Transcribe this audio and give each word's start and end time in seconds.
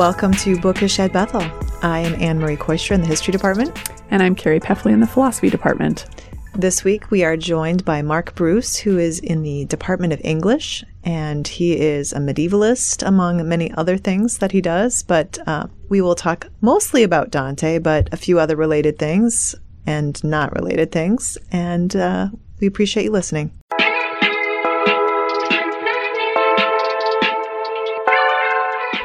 Welcome 0.00 0.32
to 0.32 0.58
Bookish 0.58 0.98
at 0.98 1.12
Bethel. 1.12 1.42
I 1.82 1.98
am 1.98 2.18
Anne 2.22 2.38
Marie 2.38 2.56
Kooistra 2.56 2.92
in 2.92 3.02
the 3.02 3.06
History 3.06 3.32
Department. 3.32 3.78
And 4.10 4.22
I'm 4.22 4.34
Carrie 4.34 4.58
Peffley 4.58 4.94
in 4.94 5.00
the 5.00 5.06
Philosophy 5.06 5.50
Department. 5.50 6.06
This 6.54 6.82
week 6.84 7.10
we 7.10 7.22
are 7.22 7.36
joined 7.36 7.84
by 7.84 8.00
Mark 8.00 8.34
Bruce, 8.34 8.78
who 8.78 8.96
is 8.96 9.18
in 9.18 9.42
the 9.42 9.66
Department 9.66 10.14
of 10.14 10.20
English, 10.24 10.82
and 11.04 11.46
he 11.46 11.78
is 11.78 12.14
a 12.14 12.16
medievalist 12.16 13.06
among 13.06 13.46
many 13.46 13.70
other 13.72 13.98
things 13.98 14.38
that 14.38 14.52
he 14.52 14.62
does. 14.62 15.02
But 15.02 15.38
uh, 15.46 15.66
we 15.90 16.00
will 16.00 16.14
talk 16.14 16.48
mostly 16.62 17.02
about 17.02 17.30
Dante, 17.30 17.76
but 17.78 18.08
a 18.10 18.16
few 18.16 18.38
other 18.38 18.56
related 18.56 18.98
things 18.98 19.54
and 19.84 20.24
not 20.24 20.54
related 20.54 20.92
things. 20.92 21.36
And 21.52 21.94
uh, 21.94 22.30
we 22.58 22.66
appreciate 22.66 23.04
you 23.04 23.10
listening. 23.10 23.59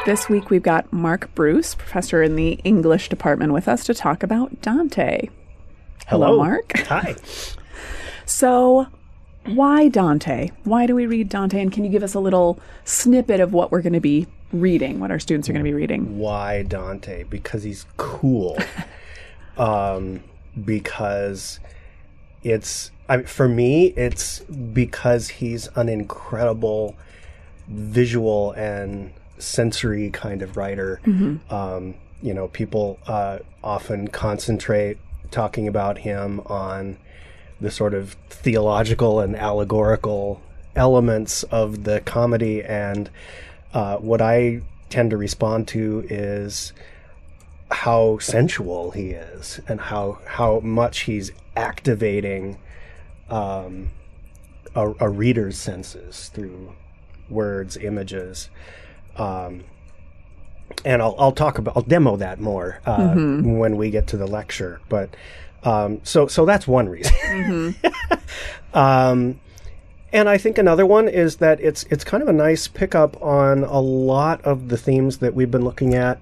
This 0.06 0.30
week 0.30 0.52
we've 0.52 0.62
got 0.62 0.94
Mark 0.94 1.34
Bruce, 1.34 1.74
professor 1.74 2.22
in 2.22 2.36
the 2.36 2.60
English 2.64 3.10
department, 3.10 3.54
with 3.54 3.68
us 3.68 3.84
to 3.86 3.96
talk 3.96 4.22
about 4.22 4.62
Dante. 4.62 5.30
Hello, 6.06 6.38
Mark. 6.38 6.74
Hi. 6.86 7.16
So, 8.24 8.86
why 9.48 9.88
Dante? 9.88 10.52
Why 10.64 10.86
do 10.86 10.94
we 10.94 11.08
read 11.08 11.30
Dante? 11.30 11.60
And 11.60 11.72
can 11.72 11.84
you 11.84 11.90
give 11.90 12.04
us 12.04 12.14
a 12.14 12.20
little 12.20 12.60
snippet 12.84 13.40
of 13.40 13.52
what 13.52 13.72
we're 13.72 13.82
going 13.82 13.94
to 13.94 14.00
be 14.00 14.28
reading, 14.54 15.00
what 15.00 15.10
our 15.10 15.18
students 15.18 15.50
are 15.50 15.54
going 15.54 15.66
to 15.66 15.68
be 15.68 15.74
reading? 15.74 16.20
Why 16.20 16.62
Dante? 16.62 17.24
Because 17.24 17.64
he's 17.64 17.88
cool. 17.98 18.60
um, 19.58 20.22
because 20.64 21.60
it's 22.44 22.92
I 23.10 23.18
mean, 23.18 23.26
for 23.26 23.48
me, 23.48 23.88
it's 23.98 24.42
because 24.42 25.30
he's 25.30 25.68
an 25.76 25.90
incredible 25.90 26.96
visual 27.68 28.52
and 28.52 29.12
sensory 29.38 30.10
kind 30.10 30.42
of 30.42 30.58
writer. 30.58 31.00
Mm-hmm. 31.06 31.54
Um, 31.54 31.96
you 32.22 32.34
know, 32.34 32.48
people 32.48 33.00
uh, 33.08 33.40
often 33.64 34.08
concentrate 34.08 34.98
talking 35.32 35.68
about 35.68 36.00
him 36.00 36.42
on 36.46 36.98
the 37.60 37.72
sort 37.72 37.94
of 37.94 38.14
theological 38.30 39.20
and 39.20 39.36
allegorical 39.36 40.42
elements 40.76 41.44
of 41.44 41.84
the 41.84 42.02
comedy, 42.02 42.64
and 42.64 43.10
uh, 43.74 43.98
what 43.98 44.22
I 44.22 44.62
tend 44.90 45.12
to 45.12 45.18
respond 45.18 45.68
to 45.70 46.06
is 46.10 46.74
how 47.72 48.18
sensual 48.20 48.92
he 48.92 49.10
is 49.10 49.60
and 49.68 49.80
how 49.80 50.20
how 50.26 50.60
much 50.60 51.02
he's 51.02 51.32
activating 51.56 52.58
um, 53.30 53.90
a, 54.76 54.92
a 55.00 55.10
reader's 55.10 55.58
senses 55.58 56.30
through 56.34 56.74
words, 57.30 57.78
images. 57.78 58.50
Um, 59.18 59.64
and 60.84 61.02
I'll, 61.02 61.16
I'll 61.18 61.32
talk 61.32 61.58
about 61.58 61.76
I'll 61.78 61.84
demo 61.84 62.16
that 62.18 62.40
more 62.40 62.80
uh, 62.86 62.98
Mm-hmm. 62.98 63.58
when 63.58 63.78
we 63.78 63.90
get 63.90 64.08
to 64.08 64.18
the 64.18 64.28
lecture. 64.28 64.82
But 64.90 65.16
um, 65.64 66.00
so 66.04 66.28
so 66.28 66.46
that's 66.46 66.68
one 66.68 66.90
reason. 66.90 67.14
Mm-hmm. 67.14 68.14
um, 68.78 69.40
and 70.14 70.30
I 70.30 70.38
think 70.38 70.58
another 70.58 70.86
one 70.86 71.08
is 71.08 71.38
that 71.38 71.60
it's 71.60 71.84
it's 71.86 72.04
kind 72.04 72.22
of 72.24 72.30
a 72.30 72.34
nice 72.34 72.68
pickup 72.68 73.22
on 73.22 73.64
a 73.64 73.80
lot 73.80 74.42
of 74.44 74.70
the 74.70 74.78
themes 74.78 75.18
that 75.20 75.34
we've 75.34 75.52
been 75.52 75.64
looking 75.64 75.94
at 75.96 76.20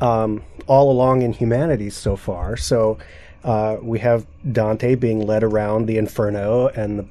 um, 0.00 0.42
all 0.66 0.90
along 0.90 1.22
in 1.22 1.32
humanities 1.32 1.96
so 1.96 2.16
far. 2.16 2.56
So 2.56 2.98
uh, 3.44 3.76
we 3.80 3.98
have 4.00 4.26
Dante 4.50 4.94
being 4.94 5.26
led 5.26 5.42
around 5.42 5.86
the 5.86 5.98
Inferno 5.98 6.68
and 6.68 6.98
the 7.00 7.06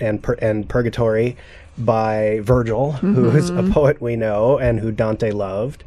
and 0.00 0.22
pur- 0.22 0.38
and 0.40 0.68
Purgatory 0.68 1.36
by 1.76 2.40
Virgil, 2.42 2.92
who 2.92 3.30
is 3.30 3.50
a 3.50 3.62
poet 3.72 4.00
we 4.00 4.16
know 4.16 4.58
and 4.58 4.80
who 4.80 4.92
Dante 4.92 5.30
loved, 5.30 5.84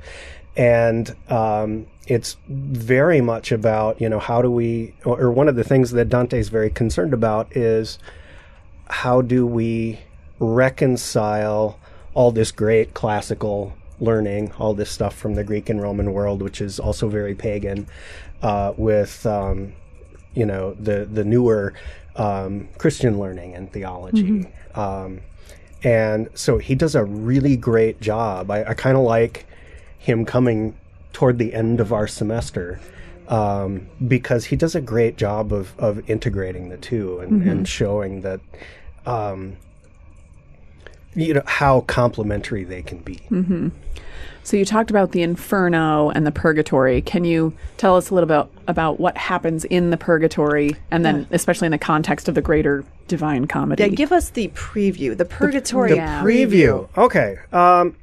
and 0.55 1.15
um, 1.29 1.87
it's 2.07 2.37
very 2.47 3.21
much 3.21 3.51
about 3.51 3.99
you 4.01 4.09
know 4.09 4.19
how 4.19 4.41
do 4.41 4.49
we 4.51 4.93
or, 5.05 5.21
or 5.21 5.31
one 5.31 5.47
of 5.47 5.55
the 5.55 5.63
things 5.63 5.91
that 5.91 6.09
Dante 6.09 6.39
is 6.39 6.49
very 6.49 6.69
concerned 6.69 7.13
about 7.13 7.55
is 7.55 7.99
how 8.89 9.21
do 9.21 9.45
we 9.45 9.99
reconcile 10.39 11.79
all 12.13 12.31
this 12.31 12.51
great 12.51 12.93
classical 12.93 13.73
learning, 13.99 14.51
all 14.59 14.73
this 14.73 14.89
stuff 14.89 15.15
from 15.15 15.35
the 15.35 15.43
Greek 15.43 15.69
and 15.69 15.81
Roman 15.81 16.13
world, 16.13 16.41
which 16.41 16.61
is 16.61 16.79
also 16.79 17.09
very 17.09 17.35
pagan, 17.35 17.87
uh, 18.41 18.73
with 18.77 19.25
um, 19.25 19.73
you 20.33 20.45
know 20.45 20.73
the 20.73 21.05
the 21.05 21.23
newer 21.23 21.73
um, 22.15 22.67
Christian 22.77 23.19
learning 23.19 23.53
and 23.53 23.71
theology. 23.71 24.47
Um, 24.75 25.21
and 25.83 26.29
so 26.33 26.57
he 26.57 26.75
does 26.75 26.95
a 26.95 27.03
really 27.03 27.55
great 27.55 28.01
job. 28.01 28.49
I, 28.51 28.65
I 28.65 28.73
kind 28.73 28.97
of 28.97 29.03
like 29.03 29.45
him 29.97 30.25
coming 30.25 30.75
toward 31.13 31.37
the 31.37 31.53
end 31.53 31.79
of 31.79 31.93
our 31.93 32.07
semester 32.07 32.79
um, 33.27 33.87
because 34.07 34.45
he 34.45 34.55
does 34.55 34.75
a 34.75 34.81
great 34.81 35.17
job 35.17 35.51
of, 35.51 35.77
of 35.79 36.09
integrating 36.09 36.69
the 36.69 36.77
two 36.77 37.19
and, 37.19 37.41
and 37.49 37.67
showing 37.67 38.21
that 38.21 38.39
um, 39.05 39.57
you 41.15 41.33
know 41.33 41.43
how 41.45 41.81
complementary 41.81 42.63
they 42.63 42.81
can 42.81 42.99
be. 42.99 43.19
So, 44.43 44.55
you 44.55 44.63
talked 44.63 44.89
about 44.89 45.11
the 45.11 45.23
Inferno 45.23 46.09
and 46.09 46.25
the 46.25 46.31
Purgatory. 46.31 47.01
Can 47.01 47.25
you 47.25 47.53
tell 47.75 47.97
us 47.97 48.09
a 48.09 48.13
little 48.13 48.27
bit 48.27 48.49
about 48.67 48.99
what 48.99 49.17
happens 49.17 49.65
in 49.65 49.89
the 49.89 49.97
Purgatory, 49.97 50.75
and 50.89 51.03
then 51.03 51.27
especially 51.31 51.65
in 51.65 51.71
the 51.71 51.77
context 51.77 52.29
of 52.29 52.35
the 52.35 52.41
greater 52.41 52.85
Divine 53.07 53.47
Comedy? 53.47 53.83
Yeah, 53.83 53.89
give 53.89 54.11
us 54.11 54.29
the 54.29 54.47
preview, 54.49 55.17
the 55.17 55.25
purgatory 55.25 55.95
Yeah. 55.95 56.23
preview. 56.23 56.87
Okay. 56.97 57.37
Um, 57.51 57.95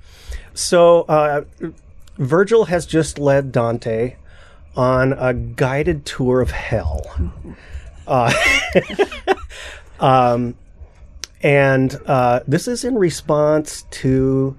so 0.53 1.03
uh, 1.03 1.43
Virgil 2.19 2.67
has 2.67 2.87
just 2.87 3.19
led 3.19 3.51
Dante 3.53 4.17
on 4.77 5.13
a 5.15 5.33
guided 5.35 6.05
tour 6.05 6.41
of 6.41 6.51
hell. 6.51 7.03
Uh, 8.07 8.33
um, 10.01 10.55
and 11.43 11.99
uh, 12.07 12.41
this 12.47 12.67
is 12.69 12.85
in 12.85 12.97
response 12.97 13.83
to 13.91 14.57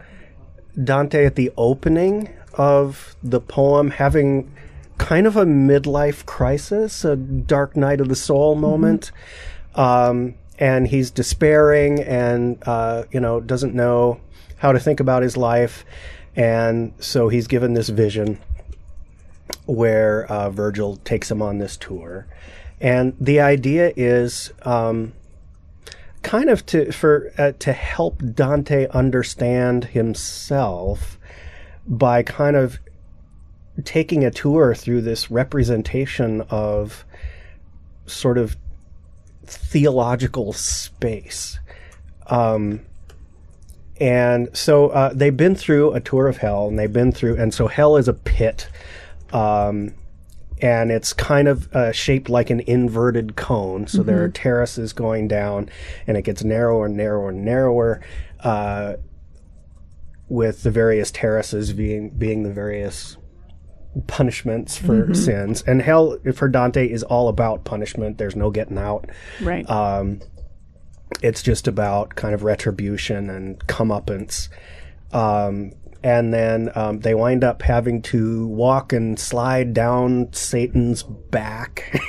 Dante 0.81 1.25
at 1.25 1.36
the 1.36 1.52
opening 1.58 2.30
of 2.53 3.16
the 3.24 3.40
poem 3.40 3.91
having 3.91 4.52
kind 4.97 5.28
of 5.28 5.36
a 5.36 5.46
midlife 5.46 6.25
crisis, 6.25 7.03
a 7.03 7.16
dark 7.16 7.75
night 7.75 8.00
of 8.00 8.09
the 8.09 8.16
soul 8.16 8.56
moment. 8.56 9.12
Um, 9.75 10.35
and 10.58 10.88
he's 10.88 11.12
despairing 11.12 12.02
and, 12.02 12.58
uh, 12.66 13.03
you 13.12 13.19
know, 13.19 13.41
doesn't 13.41 13.74
know 13.74 14.22
how 14.58 14.72
to 14.72 14.80
think 14.80 15.00
about 15.00 15.22
his 15.22 15.35
life. 15.35 15.85
And 16.35 16.94
so 17.00 17.28
he's 17.28 17.47
given 17.47 17.74
this 17.74 17.90
vision 17.90 18.40
where 19.66 20.25
uh, 20.25 20.50
Virgil 20.50 20.97
takes 20.97 21.30
him 21.30 21.41
on 21.41 21.58
this 21.58 21.75
tour. 21.78 22.28
And 22.80 23.16
the 23.19 23.40
idea 23.40 23.91
is 23.96 24.52
um, 24.64 25.14
kind 26.25 26.50
of 26.50 26.66
to 26.66 26.91
for 26.91 27.31
uh, 27.38 27.52
to 27.59 27.72
help 27.72 28.19
Dante 28.34 28.88
understand 28.90 29.86
himself 29.86 31.19
by 31.88 32.24
kind 32.24 32.56
of 32.56 32.80
taking 33.84 34.25
a 34.25 34.31
tour 34.31 34.74
through 34.74 35.02
this 35.02 35.30
representation 35.30 36.41
of 36.50 37.06
sort 38.08 38.40
of 38.40 38.58
theological 39.46 40.52
space. 40.52 41.59
Um, 42.25 42.81
and 44.00 44.50
so 44.58 44.88
uh, 44.90 45.14
they've 45.14 45.38
been 45.38 45.56
through 45.56 45.94
a 45.94 46.00
tour 46.00 46.28
of 46.28 46.38
hell, 46.38 46.68
and 46.68 46.80
they've 46.80 46.91
been 46.91 47.12
through, 47.12 47.38
and 47.38 47.53
so 47.53 47.68
hell 47.68 47.97
is 47.97 48.08
a 48.08 48.14
pit, 48.14 48.68
um, 49.31 49.94
and 50.62 50.91
it's 50.91 51.14
kind 51.14 51.47
of 51.47 51.74
uh, 51.76 51.91
shaped 51.91 52.29
like 52.29 52.50
an 52.50 52.62
inverted 52.62 53.35
cone. 53.35 53.88
So 53.88 54.03
there 54.03 54.24
are 54.24 54.29
terraces 54.29 54.94
going 54.94 55.28
down, 55.28 55.70
and 56.08 56.18
it 56.18 56.24
gets 56.24 56.44
narrower 56.44 56.85
and 56.85 56.96
narrower 56.96 57.29
and 57.29 57.44
narrower, 57.44 58.02
uh, 58.41 58.96
with 60.28 60.64
the 60.64 60.72
various 60.72 61.12
terraces 61.12 61.74
being 61.74 62.09
being 62.09 62.44
the 62.44 62.52
various 62.52 63.18
punishments 64.08 64.78
for 64.78 65.14
sins. 65.14 65.64
And 65.66 65.82
hell 65.82 66.18
for 66.34 66.50
Dante 66.50 66.88
is 66.88 67.03
all 67.03 67.29
about 67.29 67.64
punishment. 67.64 68.18
There's 68.18 68.35
no 68.35 68.50
getting 68.52 68.78
out 68.78 69.09
right. 69.41 69.70
um, 69.70 70.20
it's 71.22 71.41
just 71.41 71.68
about 71.68 72.16
kind 72.16 72.34
of 72.34 72.44
retribution 72.44 73.29
and 73.29 73.59
comeuppance. 73.68 74.50
Um, 75.12 75.72
and 76.05 76.31
then 76.31 76.69
um, 76.75 76.99
they 76.99 77.16
wind 77.16 77.43
up 77.43 77.63
having 77.63 77.99
to 77.99 78.46
walk 78.46 78.93
and 78.93 79.19
slide 79.19 79.73
down 79.73 80.31
Satan's 80.34 81.02
back 81.02 81.99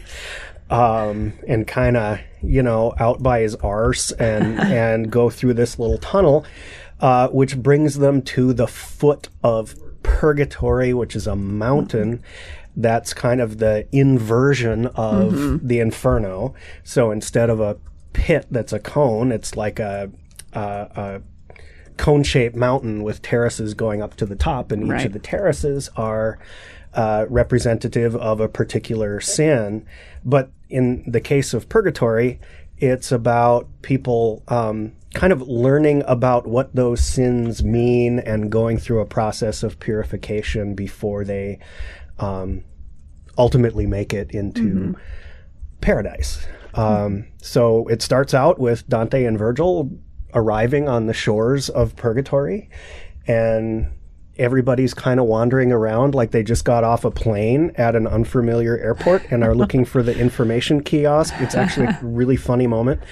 um, 0.70 1.32
and 1.48 1.66
kind 1.66 1.96
of, 1.96 2.20
you 2.44 2.62
know, 2.62 2.94
out 3.00 3.24
by 3.24 3.40
his 3.40 3.56
arse 3.56 4.12
and, 4.12 4.60
and 4.60 5.10
go 5.10 5.30
through 5.30 5.54
this 5.54 5.80
little 5.80 5.98
tunnel, 5.98 6.46
uh, 7.00 7.26
which 7.30 7.56
brings 7.56 7.98
them 7.98 8.22
to 8.22 8.52
the 8.52 8.68
foot 8.68 9.28
of 9.42 9.74
Purgatory, 10.04 10.94
which 10.94 11.16
is 11.16 11.26
a 11.26 11.34
mountain. 11.34 12.22
That's 12.76 13.12
kind 13.12 13.40
of 13.40 13.58
the 13.58 13.88
inversion 13.90 14.86
of 14.86 15.66
the 15.66 15.80
Inferno. 15.80 16.54
So 16.84 17.10
instead 17.10 17.50
of 17.50 17.58
a 17.58 17.78
pit 18.12 18.46
that's 18.48 18.72
a 18.72 18.78
cone, 18.78 19.32
it's 19.32 19.56
like 19.56 19.80
a, 19.80 20.08
a, 20.52 20.60
a 20.60 21.22
cone 22.00 22.22
shaped 22.22 22.56
mountain 22.56 23.02
with 23.02 23.20
terraces 23.20 23.74
going 23.74 24.00
up 24.00 24.16
to 24.16 24.24
the 24.24 24.34
top, 24.34 24.72
and 24.72 24.84
each 24.84 24.90
Right. 24.90 25.06
of 25.06 25.12
the 25.12 25.18
terraces 25.18 25.90
are 25.96 26.38
uh, 26.94 27.26
representative 27.28 28.16
of 28.16 28.40
a 28.40 28.48
particular 28.48 29.20
sin. 29.20 29.84
But 30.24 30.50
in 30.70 31.04
the 31.06 31.20
case 31.20 31.52
of 31.52 31.68
purgatory, 31.68 32.40
it's 32.78 33.12
about 33.12 33.68
people 33.82 34.42
um, 34.48 34.92
kind 35.12 35.30
of 35.30 35.42
learning 35.42 36.02
about 36.06 36.46
what 36.46 36.74
those 36.74 37.00
sins 37.04 37.62
mean 37.62 38.18
and 38.20 38.50
going 38.50 38.78
through 38.78 39.00
a 39.00 39.06
process 39.06 39.62
of 39.62 39.78
purification 39.78 40.74
before 40.74 41.22
they 41.24 41.58
um, 42.18 42.64
ultimately 43.36 43.86
make 43.86 44.14
it 44.14 44.30
into 44.30 44.96
paradise. 45.82 46.46
Um, 46.74 47.26
so 47.42 47.86
it 47.88 48.00
starts 48.00 48.32
out 48.32 48.58
with 48.58 48.88
Dante 48.88 49.24
and 49.24 49.38
Virgil 49.38 49.90
arriving 50.34 50.88
on 50.88 51.06
the 51.06 51.14
shores 51.14 51.68
of 51.68 51.96
purgatory, 51.96 52.70
and 53.26 53.90
everybody's 54.38 54.94
kind 54.94 55.20
of 55.20 55.26
wandering 55.26 55.70
around 55.70 56.14
like 56.14 56.30
they 56.30 56.42
just 56.42 56.64
got 56.64 56.82
off 56.82 57.04
a 57.04 57.10
plane 57.10 57.72
at 57.76 57.94
an 57.94 58.06
unfamiliar 58.06 58.78
airport 58.78 59.22
and 59.30 59.44
are 59.44 59.54
looking 59.54 59.84
for 59.84 60.02
the 60.02 60.18
information 60.18 60.82
kiosk. 60.82 61.34
It's 61.38 61.54
actually 61.54 61.86
a 61.86 61.98
really 62.02 62.36
funny 62.36 62.66
moment. 62.66 63.02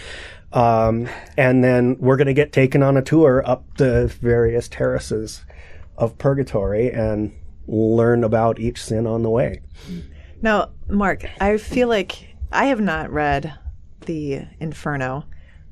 Um, 0.53 1.09
and 1.37 1.63
then 1.63 1.97
we're 2.01 2.17
going 2.17 2.29
to 2.29 2.35
get 2.35 2.53
taken 2.53 2.83
on 2.83 2.97
a 2.97 3.03
tour 3.03 3.43
up 3.45 3.77
the 3.77 4.07
various 4.21 4.69
terraces 4.69 5.45
of 5.99 6.17
purgatory 6.17 6.91
and 6.91 7.35
learn 7.67 8.25
about 8.25 8.59
each 8.59 8.83
sin 8.83 9.07
on 9.07 9.23
the 9.23 9.29
way. 9.29 9.61
Now, 10.41 10.71
Mark, 10.89 11.27
I 11.41 11.59
feel 11.59 11.89
like 11.89 12.35
I 12.51 12.67
have 12.67 12.81
not 12.81 13.11
read 13.11 13.53
the 14.07 14.47
Inferno, 14.59 15.25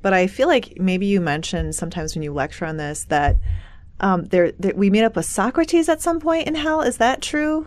but 0.06 0.14
I 0.14 0.28
feel 0.28 0.46
like 0.46 0.78
maybe 0.78 1.04
you 1.04 1.20
mentioned 1.20 1.74
sometimes 1.74 2.14
when 2.14 2.22
you 2.22 2.32
lecture 2.32 2.64
on 2.64 2.76
this 2.76 3.02
that 3.08 3.38
um, 3.98 4.26
there, 4.26 4.52
there 4.52 4.72
we 4.72 4.88
meet 4.88 5.02
up 5.02 5.16
with 5.16 5.24
Socrates 5.26 5.88
at 5.88 6.00
some 6.00 6.20
point 6.20 6.46
in 6.46 6.54
hell. 6.54 6.80
Is 6.80 6.98
that 6.98 7.20
true? 7.20 7.66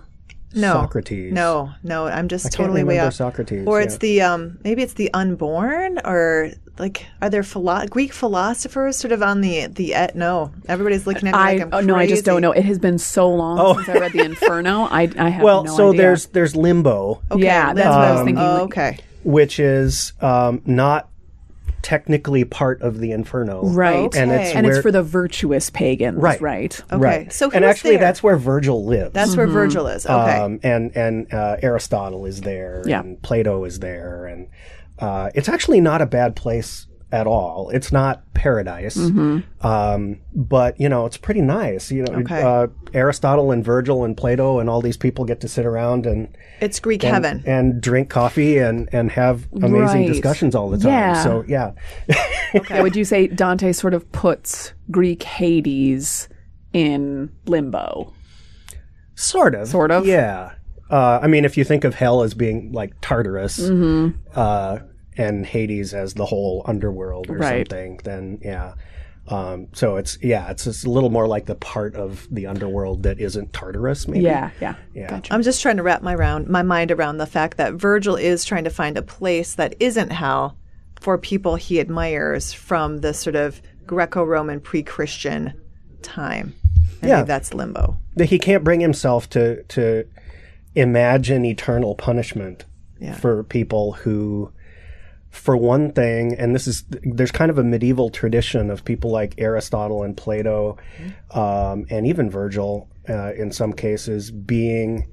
No, 0.53 0.71
Socrates. 0.71 1.33
No, 1.33 1.71
no, 1.83 2.07
I'm 2.07 2.29
just 2.29 2.45
can't 2.45 2.53
totally 2.55 2.85
way 2.85 2.93
remember 2.93 3.07
off. 3.07 3.15
Socrates, 3.15 3.67
or 3.67 3.81
it's 3.81 3.95
yeah. 3.95 3.99
the 3.99 4.21
um, 4.21 4.57
maybe 4.63 4.83
it's 4.83 4.93
the 4.93 5.13
unborn, 5.13 5.99
or 6.05 6.51
like 6.77 7.05
are 7.21 7.29
there 7.29 7.43
philo- 7.43 7.85
Greek 7.87 8.13
philosophers 8.13 8.95
sort 8.95 9.11
of 9.11 9.21
on 9.21 9.41
the 9.41 9.67
the 9.67 9.93
et- 9.93 10.15
no? 10.15 10.53
Everybody's 10.69 11.05
looking 11.05 11.27
at 11.27 11.33
me 11.33 11.39
I 11.41 11.53
like 11.55 11.61
I'm 11.63 11.69
oh, 11.73 11.81
no, 11.81 11.95
I 11.97 12.07
just 12.07 12.23
don't 12.23 12.39
know. 12.39 12.53
It 12.53 12.63
has 12.63 12.79
been 12.79 12.99
so 12.99 13.29
long 13.29 13.83
since 13.83 13.89
I 13.89 13.99
read 13.99 14.13
the 14.13 14.23
Inferno. 14.23 14.83
I 14.89 15.11
I 15.19 15.27
have 15.27 15.43
Well, 15.43 15.65
no 15.65 15.75
so 15.75 15.89
idea. 15.89 16.01
there's 16.03 16.27
there's 16.27 16.55
limbo, 16.55 17.21
Okay, 17.31 17.43
Yeah, 17.43 17.73
that's 17.73 17.89
what 17.89 17.97
I 18.05 18.11
was 18.11 18.19
um, 18.21 18.25
thinking, 18.27 18.43
oh, 18.45 18.63
okay, 18.63 18.99
which 19.25 19.59
is 19.59 20.13
um, 20.21 20.61
not 20.65 21.09
technically 21.81 22.43
part 22.43 22.81
of 22.81 22.99
the 22.99 23.11
Inferno, 23.11 23.63
right, 23.63 24.13
And 24.15 24.31
it's 24.31 24.53
and 24.55 24.65
it's 24.67 24.79
for 24.79 24.91
the 24.91 25.03
virtuous 25.03 25.69
pagans, 25.69 26.17
Right. 26.21 26.41
right? 26.41 26.79
okay. 26.91 26.97
Right. 27.01 27.33
So 27.33 27.49
and 27.51 27.63
actually, 27.63 27.91
there? 27.91 27.99
that's 27.99 28.21
where 28.21 28.35
Virgil 28.37 28.85
lives. 28.85 29.11
that's 29.13 29.35
where 29.37 29.47
Virgil 29.47 29.87
is. 29.87 30.05
Okay, 30.05 30.13
Um, 30.37 30.59
and 30.63 30.95
and 30.95 31.33
uh, 31.33 31.57
Aristotle 31.61 32.25
is 32.25 32.41
there, 32.41 32.83
Yeah. 32.85 32.99
and 32.99 33.21
Plato 33.21 33.63
is 33.63 33.79
there, 33.79 34.25
and 34.25 34.47
uh, 34.99 35.29
it's 35.33 35.47
actually 35.47 35.79
not 35.81 36.01
a 36.01 36.05
bad 36.05 36.35
place 36.35 36.85
at 37.11 37.25
all. 37.27 37.69
It's 37.71 37.91
not 37.91 38.23
paradise, 38.35 38.95
Mm-hmm. 38.95 39.65
um, 39.65 40.19
but 40.33 40.79
you 40.79 40.87
know 40.87 41.05
it's 41.05 41.17
pretty 41.17 41.41
nice. 41.41 41.91
You 41.91 42.03
know, 42.03 42.13
Okay. 42.19 42.41
uh, 42.41 42.67
Aristotle 42.93 43.51
and 43.51 43.63
Virgil 43.65 44.05
and 44.05 44.15
Plato 44.15 44.59
and 44.59 44.69
all 44.69 44.81
these 44.81 44.95
people 44.97 45.25
get 45.25 45.41
to 45.41 45.47
sit 45.47 45.65
around 45.65 46.05
and 46.05 46.27
it's 46.61 46.79
Greek 46.79 47.03
and, 47.03 47.13
heaven. 47.13 47.43
and 47.45 47.81
drink 47.81 48.09
coffee 48.09 48.57
and 48.59 48.87
and 48.93 49.11
have 49.11 49.47
amazing 49.53 50.01
Right. 50.01 50.07
discussions 50.07 50.55
all 50.55 50.69
the 50.69 50.77
time. 50.77 50.91
Yeah. 50.91 51.23
So 51.23 51.43
yeah, 51.47 51.71
Yeah, 52.69 52.81
would 52.81 52.95
you 52.95 53.03
say 53.05 53.27
Dante 53.27 53.71
sort 53.73 53.93
of 53.93 54.09
puts 54.11 54.73
Greek 54.91 55.23
Hades 55.23 56.29
in 56.73 57.29
limbo? 57.47 58.13
sort 59.15 59.53
of, 59.55 59.67
Sort 59.67 59.91
of? 59.91 60.05
yeah. 60.05 60.51
Uh, 60.89 61.19
I 61.21 61.27
mean, 61.27 61.43
if 61.45 61.57
you 61.57 61.63
think 61.63 61.83
of 61.83 61.93
hell 61.93 62.23
as 62.23 62.33
being 62.33 62.71
like 62.71 62.93
Tartarus, 63.01 63.59
Mm-hmm. 63.59 64.17
uh, 64.35 64.79
and 65.19 65.45
Hades 65.45 65.93
as 65.93 66.13
the 66.15 66.25
whole 66.25 66.63
underworld 66.65 67.29
or 67.29 67.37
Right. 67.37 67.67
something, 67.69 67.99
then 68.03 68.39
yeah. 68.41 68.73
Um, 69.27 69.67
so 69.73 69.97
it's 69.97 70.17
yeah, 70.23 70.49
it's 70.49 70.63
just 70.63 70.85
a 70.85 70.89
little 70.89 71.11
more 71.11 71.27
like 71.27 71.45
the 71.45 71.53
part 71.53 71.93
of 71.95 72.27
the 72.31 72.47
underworld 72.47 73.03
that 73.03 73.19
isn't 73.19 73.53
Tartarus, 73.53 74.07
maybe. 74.07 74.23
Yeah, 74.23 74.49
yeah. 74.59 74.73
Yeah. 74.95 75.19
I'm 75.29 75.43
just 75.43 75.61
trying 75.61 75.77
to 75.77 75.83
wrap 75.83 76.01
my 76.01 76.15
round 76.15 76.47
my 76.47 76.63
mind 76.63 76.89
around 76.91 77.17
the 77.17 77.27
fact 77.27 77.57
that 77.57 77.73
Virgil 77.75 78.15
is 78.15 78.43
trying 78.43 78.63
to 78.63 78.71
find 78.71 78.97
a 78.97 79.03
place 79.03 79.53
that 79.55 79.75
isn't 79.79 80.09
hell 80.11 80.57
for 80.99 81.17
people 81.19 81.55
he 81.57 81.79
admires 81.79 82.51
from 82.53 83.01
the 83.01 83.13
sort 83.13 83.35
of 83.35 83.61
Greco-Roman 83.85 84.59
pre-Christian 84.61 85.53
time. 86.01 86.53
I 87.03 87.07
Yeah. 87.07 87.15
think 87.17 87.27
that's 87.27 87.53
limbo. 87.53 87.97
That 88.15 88.25
he 88.29 88.39
can't 88.39 88.63
bring 88.63 88.79
himself 88.79 89.29
to 89.31 89.61
to 89.63 90.05
imagine 90.75 91.45
eternal 91.45 91.93
punishment 91.95 92.65
Yeah. 92.99 93.13
for 93.15 93.43
people 93.43 93.91
who 93.93 94.51
for 95.29 95.55
one 95.55 95.91
thing 95.91 96.33
and 96.35 96.55
this 96.55 96.65
is 96.67 96.83
there's 96.89 97.31
kind 97.31 97.51
of 97.51 97.57
a 97.59 97.63
medieval 97.63 98.09
tradition 98.09 98.71
of 98.71 98.83
people 98.83 99.11
like 99.11 99.35
aristotle 99.37 100.01
and 100.03 100.17
plato 100.17 100.75
um, 101.31 101.85
and 101.91 102.07
even 102.07 102.29
virgil 102.31 102.89
uh, 103.07 103.31
in 103.33 103.51
some 103.51 103.71
cases 103.71 104.31
being 104.31 105.07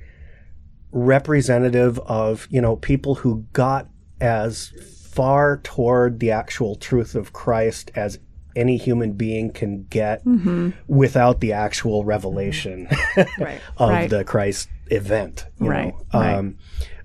representative 0.93 1.99
of 2.01 2.47
you 2.51 2.61
know 2.61 2.77
people 2.77 3.17
who 3.17 3.45
got 3.53 3.89
as 4.21 4.73
far 5.13 5.59
toward 5.59 6.21
the 6.21 6.31
actual 6.31 6.75
truth 6.77 7.15
of 7.15 7.33
christ 7.33 7.91
as 7.95 8.19
any 8.55 8.79
human 8.79 9.13
being 9.13 9.53
can 9.53 9.85
get 9.91 10.23
without 10.87 11.41
the 11.41 11.53
actual 11.53 12.05
revelation 12.07 12.89
Right. 13.39 13.61
of 13.77 13.91
Right. 13.91 14.09
the 14.09 14.25
Christ 14.25 14.71
event. 14.87 15.45
you 15.61 15.69
Right, 15.69 15.93
know? 16.15 16.19
right. 16.19 16.55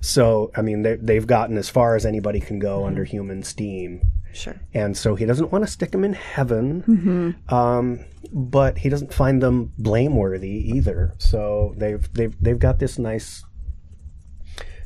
So, 0.01 0.51
I 0.55 0.61
mean, 0.61 0.81
they, 0.81 0.95
they've 0.95 1.25
gotten 1.27 1.57
as 1.57 1.69
far 1.69 1.95
as 1.95 2.05
anybody 2.05 2.39
can 2.39 2.57
go 2.59 2.85
under 2.85 3.03
human 3.03 3.43
steam. 3.43 4.01
Sure. 4.33 4.59
And 4.73 4.97
so 4.97 5.13
he 5.15 5.25
doesn't 5.25 5.51
want 5.51 5.63
to 5.65 5.69
stick 5.71 5.91
them 5.91 6.03
in 6.03 6.13
heaven, 6.13 7.35
um, 7.49 7.99
but 8.33 8.77
he 8.79 8.89
doesn't 8.89 9.13
find 9.13 9.43
them 9.43 9.73
blameworthy 9.77 10.71
either. 10.75 11.13
So 11.17 11.73
they've 11.77 12.11
they've 12.13 12.33
they've 12.41 12.57
got 12.57 12.79
this 12.79 12.97
nice, 12.97 13.43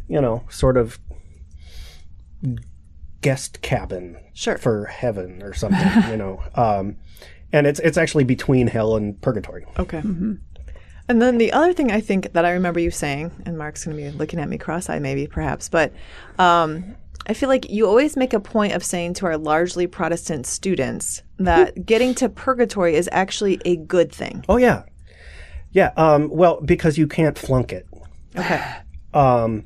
you 0.08 0.20
know, 0.20 0.44
sort 0.50 0.78
of 0.78 1.00
guest 3.22 3.62
cabin 3.62 4.18
Sure. 4.34 4.58
for 4.58 4.86
heaven 4.86 5.42
or 5.44 5.54
something, 5.54 6.10
you 6.12 6.18
know. 6.18 6.44
Um, 6.56 6.98
and 7.54 7.68
it's 7.68 7.80
it's 7.80 7.98
actually 7.98 8.24
between 8.26 8.68
hell 8.68 8.96
and 8.96 9.22
purgatory. 9.22 9.66
Okay. 9.80 10.02
And 11.08 11.22
then 11.22 11.38
the 11.38 11.52
other 11.52 11.74
thing 11.74 11.92
I 11.92 12.02
think 12.02 12.34
that 12.34 12.46
I 12.46 12.52
remember 12.52 12.80
you 12.80 12.92
saying, 12.92 13.32
and 13.46 13.58
Mark's 13.58 13.86
going 13.86 13.96
to 13.96 14.04
be 14.04 14.10
looking 14.18 14.40
at 14.40 14.50
me 14.50 14.58
cross-eyed, 14.58 15.02
maybe, 15.02 15.28
perhaps, 15.28 15.70
but 15.70 15.94
um, 16.40 16.96
I 17.28 17.34
feel 17.34 17.50
like 17.50 17.70
you 17.70 17.88
always 17.88 18.16
make 18.16 18.34
a 18.34 18.40
point 18.40 18.74
of 18.74 18.84
saying 18.84 19.16
to 19.16 19.26
our 19.26 19.38
largely 19.38 19.88
Protestant 19.88 20.46
students 20.46 21.22
that 21.38 21.86
getting 21.86 22.16
to 22.16 22.30
purgatory 22.30 22.96
is 22.96 23.10
actually 23.12 23.60
a 23.66 23.76
good 23.76 24.12
thing. 24.12 24.44
Oh 24.50 24.58
yeah, 24.58 24.84
yeah. 25.72 25.92
Um, 25.98 26.30
well, 26.30 26.62
because 26.62 26.98
you 26.98 27.08
can't 27.08 27.38
flunk 27.38 27.72
it. 27.72 27.88
Okay. 28.36 28.64
Um, 29.14 29.64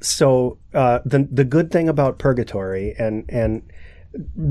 so 0.00 0.56
uh, 0.72 1.00
the 1.04 1.28
the 1.30 1.44
good 1.44 1.70
thing 1.70 1.90
about 1.90 2.18
purgatory 2.18 2.94
and 2.98 3.26
and 3.28 3.62